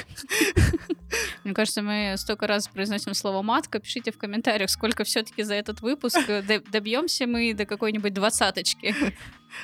Мне 1.48 1.54
кажется, 1.54 1.80
мы 1.80 2.12
столько 2.18 2.46
раз 2.46 2.68
произносим 2.68 3.14
слово 3.14 3.40
матка. 3.40 3.78
Пишите 3.78 4.12
в 4.12 4.18
комментариях, 4.18 4.68
сколько 4.68 5.04
все-таки 5.04 5.42
за 5.44 5.54
этот 5.54 5.80
выпуск 5.80 6.18
э, 6.28 6.42
добьемся 6.42 7.26
мы 7.26 7.54
до 7.54 7.64
какой-нибудь 7.64 8.12
двадцаточки. 8.12 8.94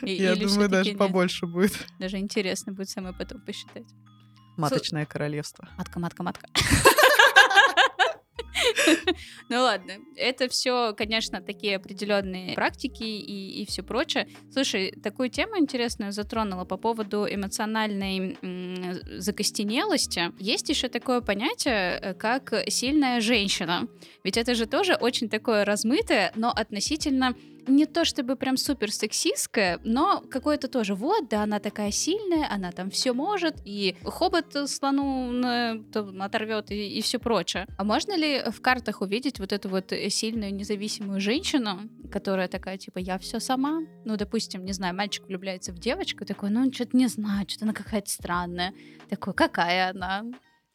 Я 0.01 0.35
думаю, 0.35 0.70
даже 0.70 0.94
побольше 0.94 1.44
будет. 1.44 1.77
Даже 1.99 2.16
интересно 2.16 2.73
будет 2.73 2.88
самое 2.88 3.14
потом 3.14 3.42
посчитать. 3.42 3.85
Маточное 4.57 5.05
королевство. 5.05 5.68
Матка, 5.77 6.01
матка, 6.01 6.23
матка. 6.23 6.49
Ну 9.49 9.61
ладно, 9.63 9.95
это 10.17 10.49
все, 10.49 10.95
конечно, 10.95 11.41
такие 11.41 11.77
определенные 11.77 12.55
практики 12.55 13.03
и, 13.03 13.63
и 13.63 13.67
все 13.67 13.83
прочее. 13.83 14.29
Слушай, 14.53 14.93
такую 15.03 15.29
тему 15.29 15.59
интересную 15.59 16.13
затронула 16.13 16.65
по 16.65 16.77
поводу 16.77 17.27
эмоциональной 17.29 18.37
м- 18.43 19.21
закостенелости. 19.21 20.33
Есть 20.39 20.69
еще 20.69 20.89
такое 20.89 21.21
понятие, 21.21 21.99
э, 22.01 22.15
как 22.15 22.53
сильная 22.69 23.21
женщина. 23.21 23.87
Ведь 24.25 24.37
это 24.37 24.55
же 24.55 24.67
тоже 24.67 24.95
очень 24.95 25.29
такое 25.29 25.65
размытое, 25.65 26.33
но 26.35 26.51
относительно 26.51 27.35
не 27.66 27.87
то 27.87 28.05
чтобы 28.05 28.37
прям 28.37 28.57
супер 28.57 28.92
сексистская, 28.92 29.81
но 29.85 30.22
какое-то 30.31 30.68
тоже, 30.68 30.94
вот, 30.94 31.29
да, 31.29 31.42
она 31.42 31.61
такая 31.61 31.90
сильная, 31.90 32.48
она 32.50 32.72
там 32.72 32.90
все 32.90 33.12
может, 33.12 33.57
и 33.64 33.96
хобот 34.05 34.57
слону 34.68 35.44
оторвет 36.20 36.70
и, 36.70 36.98
и 36.98 37.03
все 37.03 37.18
прочее. 37.18 37.66
А 37.77 37.85
можно 37.85 38.16
ли 38.16 38.42
в 38.50 38.61
картах 38.61 39.00
увидеть 39.00 39.38
вот 39.38 39.53
эту 39.53 39.68
вот 39.68 39.92
сильную 40.09 40.55
независимую 40.55 41.20
женщину, 41.20 41.81
которая 42.11 42.48
такая, 42.48 42.79
типа, 42.79 42.98
я 42.98 43.18
все 43.18 43.40
сама? 43.40 43.83
Ну, 44.05 44.16
допустим, 44.16 44.64
не 44.64 44.72
знаю, 44.72 44.94
мальчик 44.94 45.27
влюбляется 45.27 45.72
в 45.72 45.79
девочку, 45.79 46.24
такой, 46.24 46.50
ну, 46.50 46.72
что-то 46.72 46.96
не 46.96 47.07
знаю, 47.07 47.46
что-то 47.48 47.66
она 47.66 47.74
какая-то 47.74 48.11
странная. 48.11 48.74
Такой, 49.09 49.35
какая 49.35 49.90
она? 49.90 50.24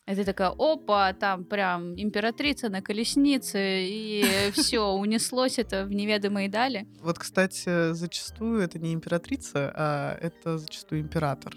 И 0.09 0.15
ты 0.15 0.25
такая, 0.25 0.49
опа, 0.57 1.13
там 1.13 1.45
прям 1.45 1.93
императрица 1.95 2.69
на 2.69 2.81
колеснице, 2.81 3.59
и 3.83 4.25
все, 4.53 4.91
унеслось 4.91 5.59
это 5.59 5.85
в 5.85 5.91
неведомые 5.91 6.49
дали. 6.49 6.87
Вот, 7.01 7.19
кстати, 7.19 7.93
зачастую 7.93 8.61
это 8.61 8.79
не 8.79 8.93
императрица, 8.93 9.71
а 9.75 10.17
это 10.19 10.57
зачастую 10.57 11.01
император. 11.01 11.55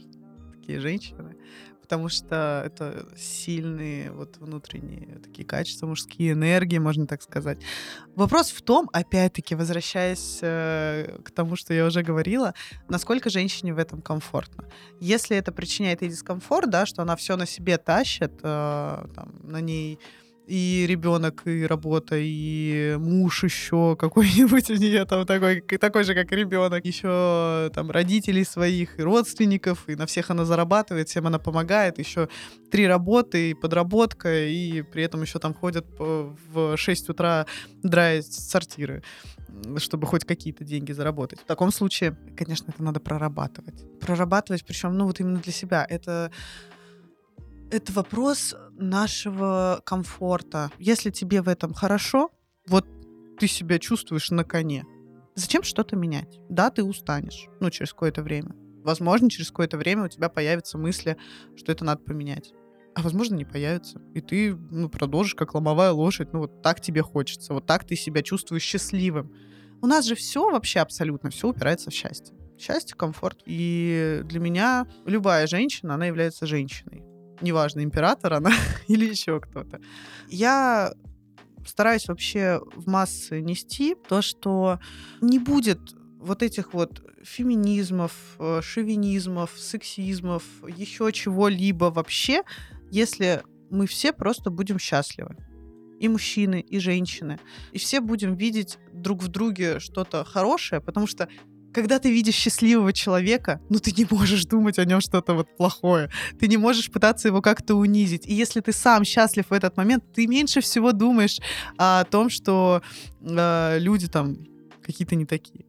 Такие 0.53 0.81
женщины 0.81 1.35
потому 1.93 2.09
что 2.09 2.63
это 2.65 3.07
сильные 3.19 4.13
вот 4.13 4.39
внутренние 4.39 5.19
такие 5.19 5.45
качества, 5.45 5.87
мужские 5.87 6.33
энергии, 6.33 6.79
можно 6.79 7.07
так 7.07 7.21
сказать. 7.21 7.59
Вопрос 8.17 8.51
в 8.51 8.63
том, 8.63 8.89
опять-таки, 8.95 9.55
возвращаясь 9.55 10.39
э, 10.41 11.19
к 11.23 11.31
тому, 11.33 11.55
что 11.55 11.75
я 11.75 11.85
уже 11.85 12.03
говорила, 12.03 12.55
насколько 12.89 13.29
женщине 13.29 13.75
в 13.75 13.79
этом 13.79 14.01
комфортно. 14.01 14.65
Если 15.01 15.37
это 15.37 15.53
причиняет 15.53 16.01
ей 16.01 16.09
дискомфорт, 16.09 16.71
да, 16.71 16.87
что 16.87 17.03
она 17.03 17.15
все 17.15 17.37
на 17.37 17.45
себе 17.45 17.77
тащит, 17.77 18.41
э, 18.43 19.05
там, 19.15 19.35
на 19.43 19.61
ней 19.61 19.99
и 20.47 20.87
ребенок, 20.89 21.43
и 21.47 21.65
работа, 21.67 22.17
и 22.19 22.97
муж 22.99 23.45
еще 23.45 23.97
какой-нибудь 23.97 24.71
у 24.71 24.75
нее 24.75 25.05
там 25.05 25.27
такой, 25.27 25.61
такой 25.61 26.05
же, 26.05 26.15
как 26.15 26.33
ребенок, 26.33 26.85
еще 26.85 27.71
там 27.75 27.91
родителей 27.91 28.45
своих, 28.45 28.99
и 28.99 29.03
родственников, 29.03 29.89
и 29.89 29.97
на 29.97 30.07
всех 30.07 30.31
она 30.31 30.45
зарабатывает, 30.45 31.09
всем 31.09 31.27
она 31.27 31.39
помогает, 31.39 31.99
еще 31.99 32.29
три 32.71 32.87
работы, 32.87 33.51
и 33.51 33.55
подработка, 33.55 34.47
и 34.47 34.83
при 34.83 35.05
этом 35.05 35.23
еще 35.23 35.39
там 35.39 35.55
ходят 35.55 35.87
в 35.99 36.77
6 36.77 37.09
утра 37.09 37.47
драить 37.83 38.33
сортиры 38.33 39.03
чтобы 39.77 40.07
хоть 40.07 40.25
какие-то 40.25 40.65
деньги 40.65 40.93
заработать. 40.93 41.41
В 41.41 41.45
таком 41.45 41.73
случае, 41.73 42.17
конечно, 42.37 42.71
это 42.71 42.83
надо 42.83 43.01
прорабатывать. 43.01 43.85
Прорабатывать, 44.01 44.65
причем, 44.65 44.97
ну 44.97 45.07
вот 45.07 45.21
именно 45.21 45.39
для 45.39 45.53
себя. 45.53 45.87
Это 45.89 46.31
это 47.73 47.91
вопрос 47.93 48.55
нашего 48.73 49.81
комфорта. 49.85 50.71
Если 50.79 51.11
тебе 51.11 51.41
в 51.41 51.49
этом 51.49 51.73
хорошо, 51.73 52.31
вот 52.69 52.87
ты 53.39 53.49
себя 53.49 53.79
чувствуешь 53.79 54.31
на 54.31 54.45
коне, 54.45 54.85
зачем 55.35 55.63
что-то 55.63 55.97
менять? 55.97 56.39
Да, 56.51 56.71
ты 56.71 56.85
устанешь, 56.85 57.49
ну, 57.61 57.71
через 57.71 57.93
какое-то 57.93 58.23
время. 58.23 58.55
Возможно, 58.85 59.31
через 59.31 59.49
какое-то 59.49 59.79
время 59.79 60.05
у 60.05 60.09
тебя 60.09 60.29
появятся 60.29 60.77
мысли, 60.77 61.17
что 61.57 61.73
это 61.73 61.85
надо 61.85 62.03
поменять. 62.03 62.53
А 62.95 63.01
возможно, 63.01 63.37
не 63.37 63.47
появится. 63.47 64.03
И 64.13 64.21
ты 64.21 64.55
ну, 64.55 64.91
продолжишь, 64.91 65.35
как 65.35 65.55
ломовая 65.55 65.93
лошадь. 65.93 66.35
Ну, 66.35 66.41
вот 66.41 66.63
так 66.63 66.83
тебе 66.83 67.01
хочется. 67.01 67.55
Вот 67.55 67.65
так 67.65 67.87
ты 67.87 67.97
себя 67.97 68.23
чувствуешь 68.23 68.63
счастливым. 68.63 69.33
У 69.81 69.87
нас 69.87 70.05
же 70.05 70.15
все 70.15 70.51
вообще 70.51 70.81
абсолютно, 70.81 71.31
все 71.31 71.49
упирается 71.49 71.91
в 71.91 71.95
счастье. 71.95 72.37
Счастье, 72.59 72.95
комфорт. 72.95 73.41
И 73.47 74.21
для 74.25 74.41
меня 74.41 74.87
любая 75.07 75.47
женщина, 75.47 75.95
она 75.95 76.05
является 76.05 76.45
женщиной 76.47 77.12
неважно, 77.41 77.83
император 77.83 78.35
она 78.35 78.53
или 78.89 79.07
еще 79.07 79.41
кто-то. 79.41 79.81
Я 80.29 80.93
стараюсь 81.67 82.09
вообще 82.09 82.61
в 82.75 82.89
массы 82.89 83.41
нести 83.41 83.95
то, 84.09 84.23
что 84.23 84.79
не 85.21 85.39
будет 85.39 85.81
вот 86.19 86.43
этих 86.43 86.75
вот 86.75 87.03
феминизмов, 87.23 88.13
э, 88.39 88.61
шовинизмов, 88.63 89.53
сексизмов, 89.57 90.43
еще 90.77 91.11
чего-либо 91.13 91.87
вообще, 91.87 92.43
если 92.91 93.43
мы 93.71 93.87
все 93.87 94.13
просто 94.13 94.51
будем 94.51 94.79
счастливы. 94.79 95.37
И 96.01 96.09
мужчины, 96.09 96.61
и 96.61 96.81
женщины. 96.81 97.39
И 97.71 97.79
все 97.79 98.01
будем 98.01 98.35
видеть 98.35 98.79
друг 98.93 99.23
в 99.23 99.29
друге 99.29 99.79
что-то 99.79 100.25
хорошее, 100.25 100.81
потому 100.81 101.07
что 101.07 101.29
когда 101.73 101.99
ты 101.99 102.11
видишь 102.11 102.35
счастливого 102.35 102.93
человека, 102.93 103.61
ну 103.69 103.79
ты 103.79 103.93
не 103.93 104.07
можешь 104.11 104.45
думать 104.45 104.79
о 104.79 104.85
нем 104.85 105.01
что-то 105.01 105.35
вот 105.35 105.57
плохое. 105.57 106.11
Ты 106.39 106.49
не 106.49 106.57
можешь 106.57 106.91
пытаться 106.91 107.29
его 107.29 107.43
как-то 107.43 107.75
унизить. 107.75 108.27
И 108.27 108.35
если 108.35 108.61
ты 108.61 108.73
сам 108.73 109.05
счастлив 109.05 109.47
в 109.51 109.53
этот 109.53 109.77
момент, 109.77 110.05
ты 110.13 110.27
меньше 110.27 110.61
всего 110.61 110.93
думаешь 110.93 111.39
о 111.79 112.05
том, 112.05 112.31
что 112.31 112.83
э, 113.21 113.79
люди 113.79 114.09
там 114.09 114.37
какие-то 114.83 115.15
не 115.15 115.27
такие. 115.27 115.65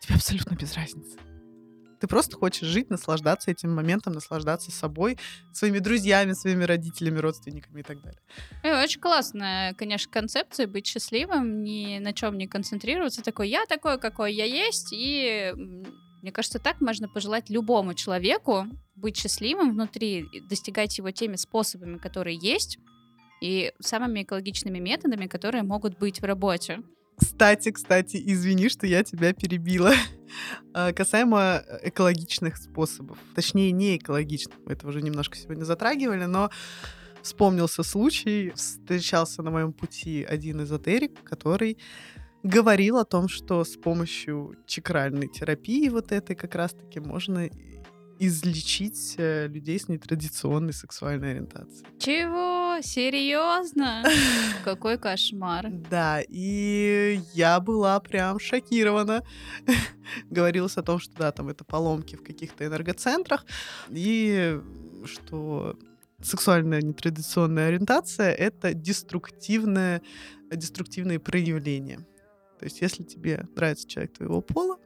Тебе 0.00 0.16
абсолютно 0.16 0.54
без 0.54 0.74
разницы. 0.74 1.18
Ты 2.02 2.08
просто 2.08 2.36
хочешь 2.36 2.66
жить, 2.66 2.90
наслаждаться 2.90 3.52
этим 3.52 3.72
моментом, 3.72 4.12
наслаждаться 4.12 4.72
собой, 4.72 5.18
своими 5.52 5.78
друзьями, 5.78 6.32
своими 6.32 6.64
родителями, 6.64 7.20
родственниками 7.20 7.78
и 7.78 7.82
так 7.84 8.02
далее. 8.02 8.20
Э, 8.64 8.82
очень 8.82 9.00
классная, 9.00 9.72
конечно, 9.74 10.10
концепция 10.10 10.66
быть 10.66 10.84
счастливым, 10.84 11.62
ни 11.62 12.00
на 12.00 12.12
чем 12.12 12.38
не 12.38 12.48
концентрироваться. 12.48 13.22
Такой, 13.22 13.50
я 13.50 13.66
такой, 13.66 14.00
какой 14.00 14.34
я 14.34 14.44
есть, 14.46 14.88
и 14.92 15.52
мне 16.22 16.32
кажется, 16.32 16.58
так 16.58 16.80
можно 16.80 17.08
пожелать 17.08 17.48
любому 17.50 17.94
человеку 17.94 18.66
быть 18.96 19.16
счастливым 19.16 19.70
внутри, 19.70 20.26
достигать 20.48 20.98
его 20.98 21.12
теми 21.12 21.36
способами, 21.36 21.98
которые 21.98 22.36
есть, 22.36 22.78
и 23.40 23.72
самыми 23.78 24.24
экологичными 24.24 24.80
методами, 24.80 25.28
которые 25.28 25.62
могут 25.62 25.98
быть 25.98 26.20
в 26.20 26.24
работе. 26.24 26.80
Кстати, 27.42 27.72
кстати, 27.72 28.22
извини, 28.24 28.68
что 28.68 28.86
я 28.86 29.02
тебя 29.02 29.32
перебила. 29.32 29.92
А, 30.74 30.92
касаемо 30.92 31.62
э, 31.66 31.88
экологичных 31.88 32.56
способов. 32.56 33.18
Точнее, 33.34 33.72
не 33.72 33.96
экологичных. 33.98 34.56
Мы 34.64 34.72
это 34.72 34.86
уже 34.86 35.02
немножко 35.02 35.36
сегодня 35.36 35.64
затрагивали, 35.64 36.24
но 36.24 36.50
вспомнился 37.20 37.82
случай. 37.82 38.52
Встречался 38.54 39.42
на 39.42 39.50
моем 39.50 39.72
пути 39.72 40.24
один 40.24 40.62
эзотерик, 40.62 41.22
который 41.24 41.76
говорил 42.42 42.96
о 42.96 43.04
том, 43.04 43.28
что 43.28 43.64
с 43.64 43.76
помощью 43.76 44.54
чакральной 44.66 45.26
терапии 45.26 45.88
вот 45.90 46.12
этой 46.12 46.36
как 46.36 46.54
раз-таки 46.54 47.00
можно 47.00 47.50
излечить 48.26 49.16
э, 49.18 49.48
людей 49.48 49.80
с 49.80 49.88
нетрадиционной 49.88 50.72
сексуальной 50.72 51.32
ориентацией. 51.32 51.84
Чего? 51.98 52.80
Серьезно? 52.80 54.04
Какой 54.64 54.96
кошмар. 54.96 55.68
Да, 55.90 56.20
и 56.28 57.20
я 57.34 57.58
была 57.58 57.98
прям 57.98 58.38
шокирована. 58.38 59.24
Говорилось 60.30 60.76
о 60.76 60.82
том, 60.82 61.00
что 61.00 61.16
да, 61.16 61.32
там 61.32 61.48
это 61.48 61.64
поломки 61.64 62.14
в 62.14 62.22
каких-то 62.22 62.64
энергоцентрах, 62.64 63.44
и 63.90 64.60
что 65.04 65.76
сексуальная 66.22 66.80
нетрадиционная 66.80 67.68
ориентация— 67.68 68.32
это 68.38 68.72
деструктивное, 68.72 70.00
деструктивные 70.48 71.18
проявления. 71.18 71.98
То 72.60 72.66
есть 72.66 72.80
если 72.80 73.02
тебе 73.02 73.48
нравится 73.56 73.88
человек 73.88 74.12
твоего 74.12 74.40
пола, 74.40 74.78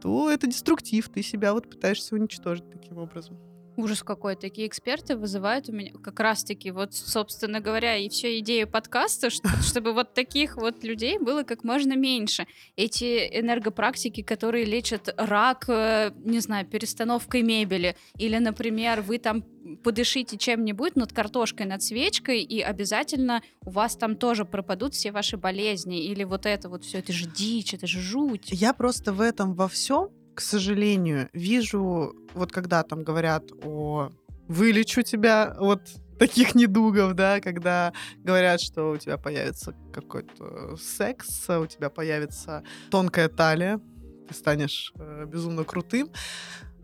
то 0.00 0.30
это 0.30 0.46
деструктив, 0.46 1.08
ты 1.08 1.22
себя 1.22 1.52
вот 1.52 1.68
пытаешься 1.68 2.14
уничтожить 2.14 2.70
таким 2.70 2.98
образом. 2.98 3.38
Ужас 3.76 4.02
какой. 4.02 4.36
Такие 4.36 4.66
эксперты 4.66 5.16
вызывают 5.16 5.68
у 5.68 5.72
меня 5.72 5.92
как 6.02 6.18
раз-таки 6.20 6.70
вот, 6.70 6.94
собственно 6.94 7.60
говоря, 7.60 7.96
и 7.96 8.08
все 8.08 8.38
идею 8.38 8.66
подкаста, 8.66 9.28
чтобы 9.62 9.92
вот 9.92 10.14
таких 10.14 10.56
вот 10.56 10.82
людей 10.82 11.18
было 11.18 11.42
как 11.42 11.62
можно 11.62 11.94
меньше. 11.94 12.46
Эти 12.76 13.26
энергопрактики, 13.38 14.22
которые 14.22 14.64
лечат 14.64 15.12
рак, 15.18 15.66
э, 15.68 16.12
не 16.24 16.40
знаю, 16.40 16.66
перестановкой 16.66 17.42
мебели, 17.42 17.96
или, 18.16 18.38
например, 18.38 19.02
вы 19.02 19.18
там 19.18 19.44
подышите 19.82 20.38
чем-нибудь 20.38 20.96
над 20.96 21.12
картошкой, 21.12 21.66
над 21.66 21.82
свечкой, 21.82 22.42
и 22.42 22.60
обязательно 22.60 23.42
у 23.64 23.70
вас 23.70 23.96
там 23.96 24.16
тоже 24.16 24.44
пропадут 24.44 24.94
все 24.94 25.12
ваши 25.12 25.36
болезни. 25.36 26.04
Или 26.04 26.24
вот 26.24 26.46
это 26.46 26.68
вот 26.68 26.84
все, 26.84 26.98
это 26.98 27.12
же 27.12 27.26
дичь, 27.26 27.74
это 27.74 27.86
же 27.86 28.00
жуть. 28.00 28.48
Я 28.52 28.72
просто 28.72 29.12
в 29.12 29.20
этом 29.20 29.54
во 29.54 29.68
всем 29.68 30.10
к 30.36 30.40
сожалению, 30.42 31.30
вижу, 31.32 32.14
вот 32.34 32.52
когда 32.52 32.82
там 32.82 33.02
говорят 33.02 33.44
о 33.64 34.10
вылечу 34.48 35.02
тебя 35.02 35.56
от 35.58 35.80
таких 36.18 36.54
недугов, 36.54 37.14
да, 37.14 37.40
когда 37.40 37.94
говорят, 38.18 38.60
что 38.60 38.92
у 38.92 38.96
тебя 38.98 39.16
появится 39.16 39.74
какой-то 39.94 40.76
секс, 40.76 41.48
у 41.48 41.66
тебя 41.66 41.88
появится 41.88 42.62
тонкая 42.90 43.30
талия, 43.30 43.80
ты 44.28 44.34
станешь 44.34 44.92
э, 44.96 45.24
безумно 45.26 45.64
крутым. 45.64 46.10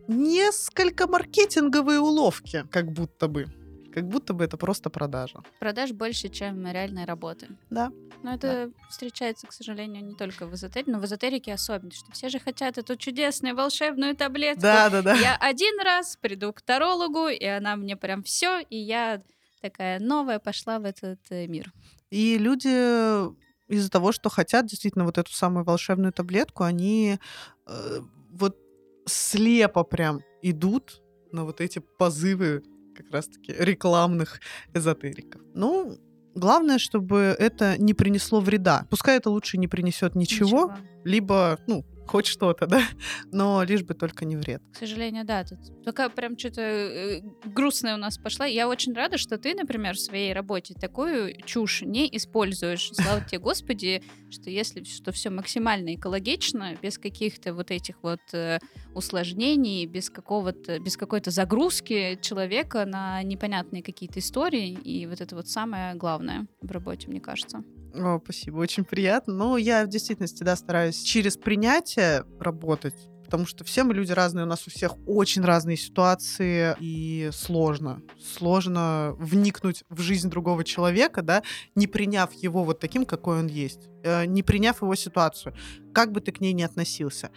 Несколько 0.08 1.06
маркетинговые 1.06 2.00
уловки, 2.00 2.64
как 2.70 2.90
будто 2.90 3.28
бы. 3.28 3.46
Как 3.92 4.08
будто 4.08 4.32
бы 4.32 4.44
это 4.44 4.56
просто 4.56 4.90
продажа. 4.90 5.42
Продаж 5.58 5.92
больше, 5.92 6.28
чем 6.28 6.66
реальной 6.66 7.04
работы. 7.04 7.48
Да. 7.70 7.92
Но 8.22 8.34
это 8.34 8.68
да. 8.68 8.88
встречается, 8.88 9.46
к 9.46 9.52
сожалению, 9.52 10.04
не 10.04 10.14
только 10.14 10.46
в 10.46 10.54
эзотерике, 10.54 10.92
но 10.92 10.98
в 10.98 11.04
эзотерике 11.04 11.52
особенно, 11.52 11.90
что 11.90 12.10
все 12.12 12.28
же 12.28 12.38
хотят 12.38 12.78
эту 12.78 12.96
чудесную 12.96 13.54
волшебную 13.54 14.16
таблетку. 14.16 14.62
Да, 14.62 14.88
да, 14.90 15.02
да. 15.02 15.14
Я 15.14 15.36
один 15.36 15.80
раз 15.80 16.16
приду 16.16 16.52
к 16.52 16.62
тарологу, 16.62 17.28
и 17.28 17.44
она 17.44 17.76
мне 17.76 17.96
прям 17.96 18.22
все, 18.22 18.60
и 18.60 18.76
я 18.76 19.22
такая 19.60 20.00
новая 20.00 20.38
пошла 20.38 20.78
в 20.78 20.84
этот 20.84 21.20
э, 21.30 21.46
мир. 21.46 21.72
И 22.10 22.38
люди 22.38 22.68
из-за 23.68 23.90
того, 23.90 24.12
что 24.12 24.28
хотят 24.28 24.66
действительно 24.66 25.04
вот 25.04 25.18
эту 25.18 25.32
самую 25.32 25.64
волшебную 25.64 26.12
таблетку, 26.12 26.64
они 26.64 27.18
э, 27.66 28.00
вот 28.30 28.58
слепо 29.06 29.84
прям 29.84 30.20
идут 30.42 31.02
на 31.32 31.44
вот 31.44 31.60
эти 31.60 31.78
позывы 31.78 32.62
как 33.02 33.12
раз-таки 33.12 33.54
рекламных 33.58 34.40
эзотериков. 34.74 35.42
Ну, 35.54 35.96
главное, 36.34 36.78
чтобы 36.78 37.36
это 37.38 37.76
не 37.78 37.94
принесло 37.94 38.40
вреда. 38.40 38.86
Пускай 38.90 39.16
это 39.16 39.30
лучше 39.30 39.58
не 39.58 39.68
принесет 39.68 40.14
ничего, 40.14 40.72
ничего. 40.72 40.76
либо, 41.04 41.58
ну, 41.66 41.84
хоть 42.06 42.26
что-то, 42.26 42.66
да, 42.66 42.82
но 43.32 43.62
лишь 43.62 43.82
бы 43.82 43.94
только 43.94 44.24
не 44.24 44.36
вред. 44.36 44.62
К 44.72 44.78
сожалению, 44.78 45.24
да, 45.24 45.44
тут 45.44 45.58
такая 45.84 46.08
прям 46.08 46.38
что-то 46.38 46.60
э, 46.60 47.20
грустная 47.44 47.94
у 47.94 47.98
нас 47.98 48.18
пошла. 48.18 48.46
Я 48.46 48.68
очень 48.68 48.92
рада, 48.92 49.18
что 49.18 49.38
ты, 49.38 49.54
например, 49.54 49.94
в 49.94 50.00
своей 50.00 50.32
работе 50.32 50.74
такую 50.74 51.40
чушь 51.42 51.82
не 51.82 52.08
используешь. 52.16 52.90
Слава 52.92 53.20
тебе, 53.22 53.38
Господи, 53.38 54.02
что 54.30 54.50
если 54.50 54.82
что 54.84 55.12
все 55.12 55.30
максимально 55.30 55.94
экологично, 55.94 56.74
без 56.82 56.98
каких-то 56.98 57.54
вот 57.54 57.70
этих 57.70 58.02
вот 58.02 58.20
э, 58.32 58.58
усложнений, 58.94 59.86
без 59.86 60.10
какого-то, 60.10 60.78
без 60.78 60.96
какой-то 60.96 61.30
загрузки 61.30 62.18
человека 62.20 62.84
на 62.84 63.22
непонятные 63.22 63.82
какие-то 63.82 64.18
истории, 64.18 64.70
и 64.70 65.06
вот 65.06 65.20
это 65.20 65.36
вот 65.36 65.48
самое 65.48 65.94
главное 65.94 66.46
в 66.60 66.70
работе, 66.70 67.08
мне 67.08 67.20
кажется. 67.20 67.62
О, 67.94 68.20
спасибо, 68.22 68.58
очень 68.58 68.84
приятно. 68.84 69.34
Но 69.34 69.56
я 69.56 69.84
в 69.84 69.88
действительности, 69.88 70.42
да, 70.42 70.56
стараюсь 70.56 71.02
через 71.02 71.36
принятие 71.36 72.24
работать, 72.40 72.94
потому 73.24 73.46
что 73.46 73.64
все 73.64 73.84
мы 73.84 73.94
люди 73.94 74.12
разные, 74.12 74.44
у 74.44 74.48
нас 74.48 74.66
у 74.66 74.70
всех 74.70 74.92
очень 75.06 75.42
разные 75.42 75.76
ситуации, 75.76 76.74
и 76.80 77.30
сложно. 77.32 78.02
Сложно 78.20 79.14
вникнуть 79.18 79.84
в 79.90 80.00
жизнь 80.00 80.30
другого 80.30 80.64
человека, 80.64 81.22
да, 81.22 81.42
не 81.74 81.86
приняв 81.86 82.32
его 82.32 82.64
вот 82.64 82.80
таким, 82.80 83.04
какой 83.04 83.38
он 83.40 83.46
есть, 83.46 83.88
э, 84.04 84.24
не 84.26 84.42
приняв 84.42 84.82
его 84.82 84.94
ситуацию, 84.94 85.54
как 85.92 86.12
бы 86.12 86.20
ты 86.20 86.32
к 86.32 86.40
ней 86.40 86.52
ни 86.52 86.62
относился. 86.62 87.30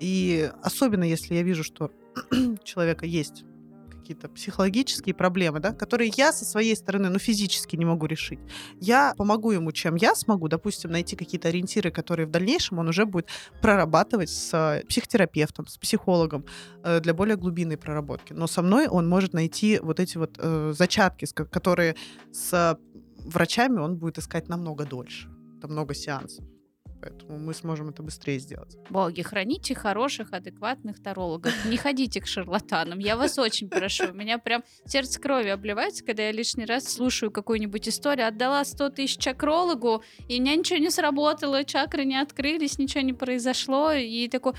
И 0.00 0.50
особенно 0.62 1.04
если 1.04 1.34
я 1.34 1.42
вижу, 1.42 1.62
что 1.62 1.92
человека 2.64 3.06
есть 3.06 3.44
какие-то 4.02 4.28
психологические 4.28 5.14
проблемы, 5.14 5.60
да, 5.60 5.72
которые 5.72 6.12
я 6.16 6.32
со 6.32 6.44
своей 6.44 6.76
стороны, 6.76 7.08
ну, 7.08 7.18
физически 7.18 7.76
не 7.76 7.84
могу 7.84 8.06
решить. 8.06 8.40
Я 8.80 9.14
помогу 9.16 9.52
ему, 9.52 9.72
чем 9.72 9.94
я 9.94 10.14
смогу, 10.14 10.48
допустим, 10.48 10.90
найти 10.90 11.16
какие-то 11.16 11.48
ориентиры, 11.48 11.90
которые 11.90 12.26
в 12.26 12.30
дальнейшем 12.30 12.78
он 12.78 12.88
уже 12.88 13.06
будет 13.06 13.28
прорабатывать 13.60 14.30
с 14.30 14.82
психотерапевтом, 14.88 15.66
с 15.66 15.78
психологом 15.78 16.44
э, 16.82 17.00
для 17.00 17.14
более 17.14 17.36
глубинной 17.36 17.76
проработки. 17.76 18.32
Но 18.32 18.46
со 18.46 18.62
мной 18.62 18.88
он 18.88 19.08
может 19.08 19.32
найти 19.34 19.78
вот 19.78 20.00
эти 20.00 20.18
вот 20.18 20.36
э, 20.38 20.72
зачатки, 20.76 21.26
которые 21.26 21.94
с 22.32 22.78
врачами 23.18 23.78
он 23.78 23.96
будет 23.96 24.18
искать 24.18 24.48
намного 24.48 24.84
дольше. 24.84 25.28
Это 25.58 25.68
много 25.68 25.94
сеансов 25.94 26.51
поэтому 27.02 27.36
мы 27.38 27.52
сможем 27.52 27.88
это 27.88 28.02
быстрее 28.02 28.38
сделать. 28.38 28.76
Боги, 28.88 29.22
храните 29.22 29.74
хороших, 29.74 30.32
адекватных 30.32 31.02
тарологов. 31.02 31.52
Не 31.66 31.76
ходите 31.76 32.20
к 32.20 32.26
шарлатанам. 32.26 33.00
Я 33.00 33.16
вас 33.16 33.38
очень 33.38 33.68
прошу. 33.68 34.10
У 34.10 34.14
меня 34.14 34.38
прям 34.38 34.62
сердце 34.86 35.20
крови 35.20 35.48
обливается, 35.48 36.04
когда 36.04 36.22
я 36.22 36.32
лишний 36.32 36.64
раз 36.64 36.84
слушаю 36.84 37.32
какую-нибудь 37.32 37.88
историю. 37.88 38.28
Отдала 38.28 38.64
100 38.64 38.90
тысяч 38.90 39.18
чакрологу, 39.18 40.04
и 40.28 40.38
у 40.38 40.40
меня 40.40 40.54
ничего 40.54 40.78
не 40.78 40.90
сработало, 40.90 41.64
чакры 41.64 42.04
не 42.04 42.16
открылись, 42.16 42.78
ничего 42.78 43.02
не 43.02 43.12
произошло. 43.12 43.92
И 43.92 44.28
такой, 44.28 44.52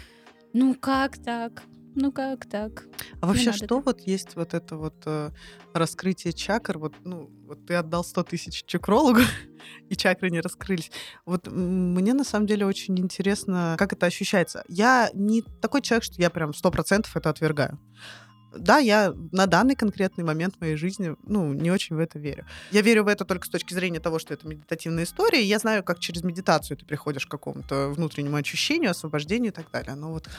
ну 0.51 0.75
как 0.75 1.17
так? 1.17 1.63
Ну 1.95 2.11
как 2.11 2.45
так? 2.45 2.87
А 3.21 3.27
вообще 3.27 3.51
что 3.53 3.67
так. 3.77 3.85
вот 3.85 4.01
есть 4.01 4.35
вот 4.35 4.53
это 4.53 4.77
вот 4.77 4.95
э, 5.05 5.29
раскрытие 5.73 6.33
чакр? 6.33 6.77
Вот, 6.79 6.93
ну, 7.03 7.29
вот 7.53 7.65
ты 7.65 7.75
отдал 7.75 8.03
100 8.03 8.23
тысяч 8.23 8.63
чакрологу, 8.65 9.21
и 9.89 9.95
чакры 9.95 10.29
не 10.29 10.41
раскрылись. 10.41 10.91
Вот 11.25 11.47
мне 11.47 12.13
на 12.13 12.23
самом 12.23 12.47
деле 12.47 12.65
очень 12.65 12.97
интересно, 12.99 13.75
как 13.77 13.93
это 13.93 14.05
ощущается. 14.05 14.63
Я 14.67 15.09
не 15.13 15.41
такой 15.61 15.81
человек, 15.81 16.03
что 16.03 16.21
я 16.21 16.29
прям 16.29 16.51
100% 16.51 17.05
это 17.13 17.29
отвергаю. 17.29 17.79
Да, 18.55 18.77
я 18.77 19.13
на 19.31 19.47
данный 19.47 19.75
конкретный 19.75 20.23
момент 20.23 20.61
моей 20.61 20.75
жизни, 20.75 21.15
ну, 21.23 21.53
не 21.53 21.71
очень 21.71 21.95
в 21.95 21.99
это 21.99 22.19
верю. 22.19 22.45
Я 22.71 22.81
верю 22.81 23.03
в 23.03 23.07
это 23.07 23.25
только 23.25 23.47
с 23.47 23.49
точки 23.49 23.73
зрения 23.73 23.99
того, 23.99 24.19
что 24.19 24.33
это 24.33 24.47
медитативная 24.47 25.05
история, 25.05 25.41
и 25.41 25.47
я 25.47 25.57
знаю, 25.57 25.83
как 25.83 25.99
через 25.99 26.23
медитацию 26.23 26.77
ты 26.77 26.85
приходишь 26.85 27.25
к 27.25 27.31
какому-то 27.31 27.89
внутреннему 27.89 28.37
ощущению, 28.37 28.91
освобождению 28.91 29.51
и 29.51 29.55
так 29.55 29.71
далее. 29.71 29.95
Но 29.95 30.11
вот 30.11 30.29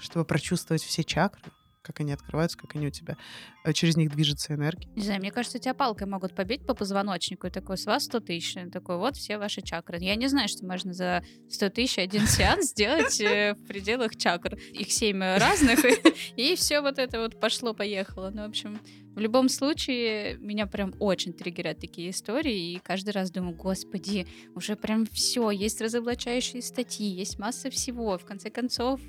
чтобы 0.00 0.24
прочувствовать 0.24 0.82
все 0.82 1.04
чакры, 1.04 1.52
как 1.82 2.00
они 2.00 2.12
открываются, 2.12 2.58
как 2.58 2.74
они 2.76 2.86
у 2.86 2.90
тебя, 2.90 3.16
э, 3.64 3.72
через 3.72 3.96
них 3.96 4.10
движется 4.10 4.54
энергия. 4.54 4.88
Не 4.96 5.02
знаю, 5.02 5.20
мне 5.20 5.30
кажется, 5.30 5.58
тебя 5.58 5.74
палкой 5.74 6.06
могут 6.06 6.34
побить 6.34 6.66
по 6.66 6.74
позвоночнику, 6.74 7.46
и 7.46 7.50
такой, 7.50 7.78
с 7.78 7.86
вас 7.86 8.04
100 8.04 8.20
тысяч, 8.20 8.56
такой, 8.72 8.96
вот 8.96 9.16
все 9.16 9.38
ваши 9.38 9.62
чакры. 9.62 9.98
Я 10.00 10.16
не 10.16 10.28
знаю, 10.28 10.48
что 10.48 10.66
можно 10.66 10.92
за 10.92 11.22
100 11.48 11.70
тысяч 11.70 11.98
один 11.98 12.26
сеанс 12.26 12.70
сделать 12.70 13.20
э, 13.20 13.54
в 13.54 13.66
пределах 13.66 14.16
чакр. 14.16 14.56
Их 14.72 14.92
семь 14.92 15.22
разных, 15.22 15.80
и 16.36 16.54
все 16.56 16.80
вот 16.80 16.98
это 16.98 17.20
вот 17.20 17.40
пошло-поехало. 17.40 18.30
Ну, 18.30 18.42
в 18.42 18.48
общем, 18.48 18.80
в 19.14 19.18
любом 19.18 19.48
случае, 19.48 20.36
меня 20.38 20.66
прям 20.66 20.94
очень 21.00 21.32
триггерят 21.32 21.78
такие 21.80 22.10
истории, 22.10 22.74
и 22.74 22.78
каждый 22.78 23.10
раз 23.10 23.30
думаю, 23.30 23.56
господи, 23.56 24.26
уже 24.54 24.76
прям 24.76 25.06
все, 25.06 25.50
есть 25.50 25.80
разоблачающие 25.80 26.62
статьи, 26.62 27.06
есть 27.06 27.38
масса 27.38 27.70
всего. 27.70 28.16
В 28.18 28.24
конце 28.24 28.50
концов, 28.50 29.00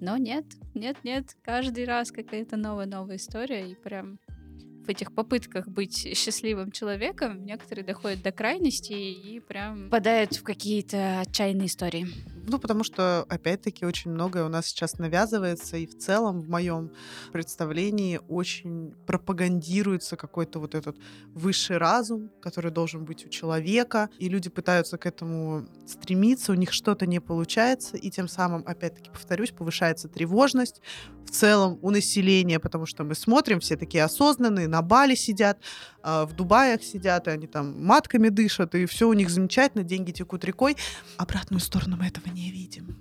но 0.00 0.16
нет, 0.16 0.44
нет, 0.74 0.96
нет, 1.04 1.36
каждый 1.42 1.84
раз 1.84 2.10
какая-то 2.10 2.56
новая-новая 2.56 3.16
история, 3.16 3.70
и 3.70 3.74
прям 3.74 4.18
в 4.84 4.88
этих 4.88 5.14
попытках 5.14 5.68
быть 5.68 6.16
счастливым 6.16 6.72
человеком 6.72 7.44
некоторые 7.44 7.84
доходят 7.84 8.22
до 8.22 8.32
крайности 8.32 8.92
и 8.92 9.38
прям 9.40 9.84
попадают 9.84 10.34
в 10.36 10.42
какие-то 10.42 11.20
отчаянные 11.20 11.66
истории. 11.66 12.06
Ну, 12.48 12.58
потому 12.58 12.82
что, 12.82 13.26
опять-таки, 13.28 13.84
очень 13.84 14.10
многое 14.10 14.44
у 14.44 14.48
нас 14.48 14.66
сейчас 14.66 14.98
навязывается, 14.98 15.76
и 15.76 15.86
в 15.86 15.98
целом 15.98 16.40
в 16.40 16.48
моем 16.48 16.90
представлении 17.30 18.20
очень 18.28 18.94
пропагандируется 19.06 20.16
какой-то 20.16 20.58
вот 20.58 20.74
этот 20.74 20.96
высший 21.34 21.76
разум, 21.76 22.30
который 22.40 22.70
должен 22.70 23.04
быть 23.04 23.26
у 23.26 23.28
человека, 23.28 24.08
и 24.18 24.30
люди 24.30 24.48
пытаются 24.48 24.96
к 24.96 25.04
этому 25.04 25.66
стремиться, 25.86 26.52
у 26.52 26.54
них 26.54 26.72
что-то 26.72 27.06
не 27.06 27.20
получается, 27.20 27.98
и 27.98 28.10
тем 28.10 28.28
самым, 28.28 28.64
опять-таки, 28.66 29.10
повторюсь, 29.10 29.50
повышается 29.50 30.08
тревожность, 30.08 30.80
в 31.28 31.30
целом 31.30 31.78
у 31.82 31.90
населения, 31.90 32.58
потому 32.58 32.86
что 32.86 33.04
мы 33.04 33.14
смотрим, 33.14 33.60
все 33.60 33.76
такие 33.76 34.02
осознанные, 34.02 34.66
на 34.66 34.80
Бали 34.80 35.14
сидят, 35.14 35.58
а, 36.02 36.26
в 36.26 36.34
Дубаях 36.34 36.82
сидят, 36.82 37.28
и 37.28 37.30
они 37.30 37.46
там 37.46 37.84
матками 37.84 38.28
дышат, 38.28 38.74
и 38.74 38.86
все 38.86 39.08
у 39.08 39.12
них 39.12 39.30
замечательно, 39.30 39.84
деньги 39.84 40.12
текут 40.12 40.44
рекой. 40.44 40.76
Обратную 41.16 41.60
сторону 41.60 41.96
мы 41.96 42.06
этого 42.06 42.28
не 42.28 42.50
видим. 42.50 42.96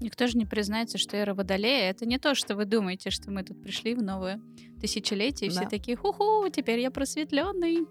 Никто 0.00 0.26
же 0.26 0.36
не 0.36 0.46
признается, 0.46 0.98
что 0.98 1.16
эра 1.16 1.32
Водолея— 1.32 1.90
это 1.92 2.06
не 2.06 2.18
то, 2.18 2.34
что 2.34 2.56
вы 2.56 2.64
думаете, 2.64 3.10
что 3.10 3.30
мы 3.30 3.44
тут 3.44 3.62
пришли 3.62 3.94
в 3.94 4.02
новое 4.02 4.40
тысячелетие, 4.80 5.48
и 5.48 5.54
да. 5.54 5.60
все 5.60 5.70
такие 5.70 5.96
«Ху-ху, 5.96 6.48
теперь 6.48 6.80
я 6.80 6.90
просветленный». 6.90 7.86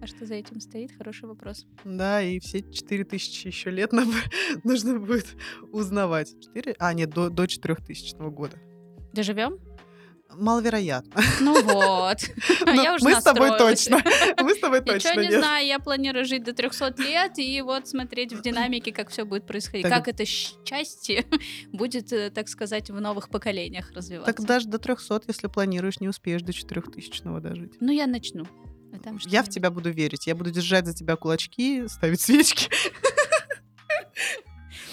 А 0.00 0.06
что 0.06 0.26
за 0.26 0.34
этим 0.34 0.60
стоит? 0.60 0.92
Хороший 0.96 1.28
вопрос. 1.28 1.66
Да, 1.84 2.22
и 2.22 2.38
все 2.38 2.60
4000 2.60 3.46
еще 3.46 3.70
лет 3.70 3.92
нам 3.92 4.12
нужно 4.64 4.98
будет 4.98 5.36
узнавать. 5.72 6.34
4? 6.40 6.76
А, 6.78 6.92
нет, 6.92 7.10
до, 7.10 7.30
до 7.30 7.46
4000 7.46 8.30
года. 8.30 8.56
Доживем? 9.12 9.58
Маловероятно. 10.38 11.22
Ну 11.40 11.62
вот. 11.62 12.18
А 12.66 12.70
я 12.74 12.94
уже 12.94 13.04
Мы 13.04 13.14
с 13.14 13.22
тобой 13.22 13.56
точно. 13.58 14.02
Мы 14.40 14.54
с 14.54 14.58
тобой 14.58 14.80
точно. 14.80 15.08
Ничего 15.10 15.22
не 15.22 15.36
знаю, 15.38 15.66
я 15.66 15.78
планирую 15.78 16.24
жить 16.24 16.44
до 16.44 16.52
300 16.52 16.94
лет 16.98 17.38
и 17.38 17.60
вот 17.62 17.88
смотреть 17.88 18.32
в 18.32 18.42
динамике, 18.42 18.92
как 18.92 19.10
все 19.10 19.24
будет 19.24 19.46
происходить. 19.46 19.88
Как 19.88 20.08
это 20.08 20.24
счастье 20.24 21.24
будет, 21.72 22.12
э, 22.12 22.30
так 22.30 22.48
сказать, 22.48 22.90
в 22.90 23.00
новых 23.00 23.30
поколениях 23.30 23.90
развиваться. 23.92 24.32
Так 24.32 24.46
даже 24.46 24.68
до 24.68 24.78
300, 24.78 25.22
если 25.26 25.48
планируешь, 25.48 26.00
не 26.00 26.08
успеешь 26.08 26.42
до 26.42 26.52
4000 26.52 27.40
дожить. 27.40 27.72
Ну, 27.80 27.92
я 27.92 28.06
начну. 28.06 28.46
А 28.92 29.10
я 29.26 29.42
в 29.42 29.48
тебя 29.48 29.70
буду 29.70 29.90
верить. 29.90 30.26
Я 30.26 30.34
буду 30.34 30.50
держать 30.50 30.86
за 30.86 30.94
тебя 30.94 31.16
кулачки, 31.16 31.86
ставить 31.88 32.20
свечки. 32.20 32.68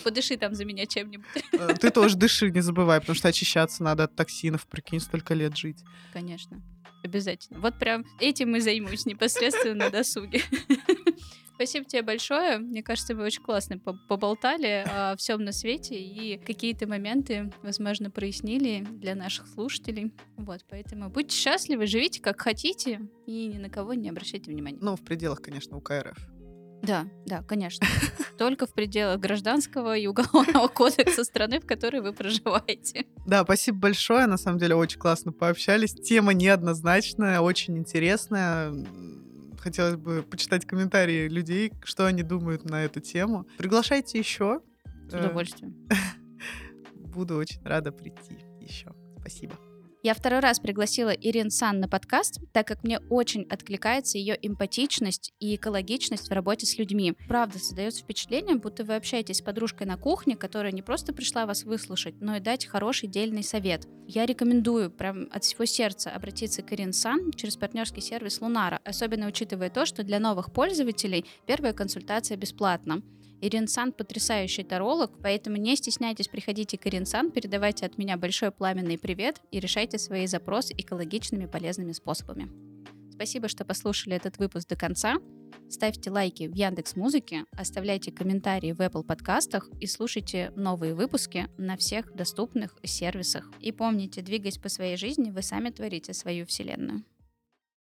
Подыши 0.05 0.37
там 0.37 0.53
за 0.53 0.65
меня 0.65 0.85
чем-нибудь. 0.85 1.25
Э, 1.53 1.73
ты 1.73 1.89
тоже 1.89 2.15
дыши, 2.15 2.51
не 2.51 2.61
забывай, 2.61 2.99
потому 2.99 3.15
что 3.15 3.27
очищаться 3.27 3.83
надо 3.83 4.03
от 4.03 4.15
токсинов, 4.15 4.67
прикинь, 4.67 4.99
столько 4.99 5.33
лет 5.33 5.57
жить. 5.57 5.83
Конечно, 6.13 6.61
обязательно. 7.03 7.59
Вот 7.59 7.79
прям 7.79 8.05
этим 8.19 8.55
и 8.55 8.59
займусь 8.59 9.07
непосредственно 9.07 9.85
на 9.85 9.89
досуге. 9.89 10.43
Спасибо 11.55 11.85
тебе 11.85 12.03
большое. 12.03 12.59
Мне 12.59 12.83
кажется, 12.83 13.15
вы 13.15 13.23
очень 13.23 13.41
классно 13.41 13.79
поболтали 13.79 14.85
о 14.87 15.15
всем 15.17 15.43
на 15.43 15.53
свете 15.53 15.95
и 15.95 16.37
какие-то 16.37 16.85
моменты, 16.85 17.51
возможно, 17.63 18.11
прояснили 18.11 18.85
для 18.87 19.15
наших 19.15 19.47
слушателей. 19.47 20.13
Вот, 20.37 20.65
поэтому 20.69 21.09
будьте 21.09 21.35
счастливы, 21.35 21.87
живите 21.87 22.21
как 22.21 22.41
хотите 22.41 23.01
и 23.25 23.47
ни 23.47 23.57
на 23.57 23.69
кого 23.71 23.95
не 23.95 24.09
обращайте 24.09 24.51
внимания. 24.51 24.77
Ну, 24.81 24.95
в 24.95 25.01
пределах, 25.01 25.41
конечно, 25.41 25.77
УКРФ. 25.77 26.34
Да, 26.85 27.05
да, 27.25 27.41
конечно. 27.43 27.87
Только 28.37 28.67
в 28.67 28.73
пределах 28.73 29.19
гражданского 29.19 29.97
и 29.97 30.07
уголовного 30.07 30.67
кодекса 30.73 31.23
страны, 31.23 31.59
в 31.59 31.65
которой 31.65 32.01
вы 32.01 32.13
проживаете. 32.13 33.05
Да, 33.25 33.43
спасибо 33.43 33.77
большое. 33.79 34.27
На 34.27 34.37
самом 34.37 34.59
деле 34.59 34.75
очень 34.75 34.99
классно 34.99 35.31
пообщались. 35.31 35.93
Тема 35.93 36.33
неоднозначная, 36.33 37.39
очень 37.39 37.77
интересная 37.77 38.73
хотелось 39.65 39.95
бы 39.95 40.21
почитать 40.21 40.63
комментарии 40.63 41.27
людей, 41.27 41.73
что 41.83 42.05
они 42.05 42.21
думают 42.21 42.65
на 42.65 42.85
эту 42.85 42.99
тему. 42.99 43.47
Приглашайте 43.57 44.19
еще. 44.19 44.61
С 45.09 45.13
удовольствием. 45.15 45.87
Буду 46.93 47.35
очень 47.37 47.63
рада 47.63 47.91
прийти 47.91 48.37
еще. 48.59 48.93
Спасибо. 49.19 49.55
Я 50.05 50.13
второй 50.13 50.39
раз 50.39 50.59
пригласила 50.59 51.09
Ирин 51.09 51.49
Сан 51.49 51.79
на 51.79 51.89
подкаст, 51.89 52.39
так 52.53 52.67
как 52.67 52.83
мне 52.83 52.99
очень 53.09 53.41
откликается 53.49 54.19
ее 54.19 54.37
эмпатичность 54.39 55.33
и 55.39 55.55
экологичность 55.55 56.29
в 56.29 56.31
работе 56.31 56.67
с 56.67 56.77
людьми. 56.77 57.15
Правда, 57.27 57.57
создается 57.57 58.03
впечатление, 58.03 58.55
будто 58.55 58.83
вы 58.83 58.97
общаетесь 58.97 59.37
с 59.37 59.41
подружкой 59.41 59.87
на 59.87 59.97
кухне, 59.97 60.35
которая 60.35 60.71
не 60.71 60.83
просто 60.83 61.11
пришла 61.11 61.47
вас 61.47 61.63
выслушать, 61.63 62.21
но 62.21 62.35
и 62.35 62.39
дать 62.39 62.67
хороший 62.67 63.09
дельный 63.09 63.41
совет. 63.41 63.87
Я 64.05 64.27
рекомендую 64.27 64.91
прям 64.91 65.27
от 65.31 65.43
всего 65.43 65.65
сердца 65.65 66.11
обратиться 66.11 66.61
к 66.61 66.71
Ирин 66.71 66.93
Сан 66.93 67.31
через 67.31 67.57
партнерский 67.57 68.01
сервис 68.01 68.39
Лунара, 68.41 68.81
особенно 68.85 69.25
учитывая 69.25 69.71
то, 69.71 69.87
что 69.87 70.03
для 70.03 70.19
новых 70.19 70.53
пользователей 70.53 71.25
первая 71.47 71.73
консультация 71.73 72.37
бесплатна. 72.37 73.01
Ирин 73.41 73.67
Сан 73.67 73.91
потрясающий 73.91 74.63
таролог, 74.63 75.11
поэтому 75.21 75.57
не 75.57 75.75
стесняйтесь, 75.75 76.27
приходите 76.27 76.77
к 76.77 76.87
Ирин 76.87 77.05
Сан, 77.05 77.31
передавайте 77.31 77.85
от 77.85 77.97
меня 77.97 78.17
большой 78.17 78.51
пламенный 78.51 78.97
привет 78.97 79.41
и 79.51 79.59
решайте 79.59 79.97
свои 79.97 80.27
запросы 80.27 80.73
экологичными 80.77 81.45
полезными 81.45 81.91
способами. 81.91 82.49
Спасибо, 83.11 83.47
что 83.47 83.63
послушали 83.63 84.15
этот 84.15 84.37
выпуск 84.39 84.67
до 84.67 84.75
конца. 84.75 85.15
Ставьте 85.69 86.11
лайки 86.11 86.47
в 86.47 86.53
Яндекс 86.53 86.95
Музыке, 86.95 87.45
оставляйте 87.51 88.11
комментарии 88.11 88.71
в 88.71 88.81
Apple 88.81 89.03
подкастах 89.03 89.69
и 89.79 89.87
слушайте 89.87 90.51
новые 90.55 90.93
выпуски 90.93 91.47
на 91.57 91.75
всех 91.77 92.13
доступных 92.13 92.77
сервисах. 92.83 93.49
И 93.61 93.71
помните, 93.71 94.21
двигаясь 94.21 94.57
по 94.57 94.69
своей 94.69 94.97
жизни, 94.97 95.31
вы 95.31 95.41
сами 95.41 95.69
творите 95.69 96.13
свою 96.13 96.45
вселенную. 96.45 97.03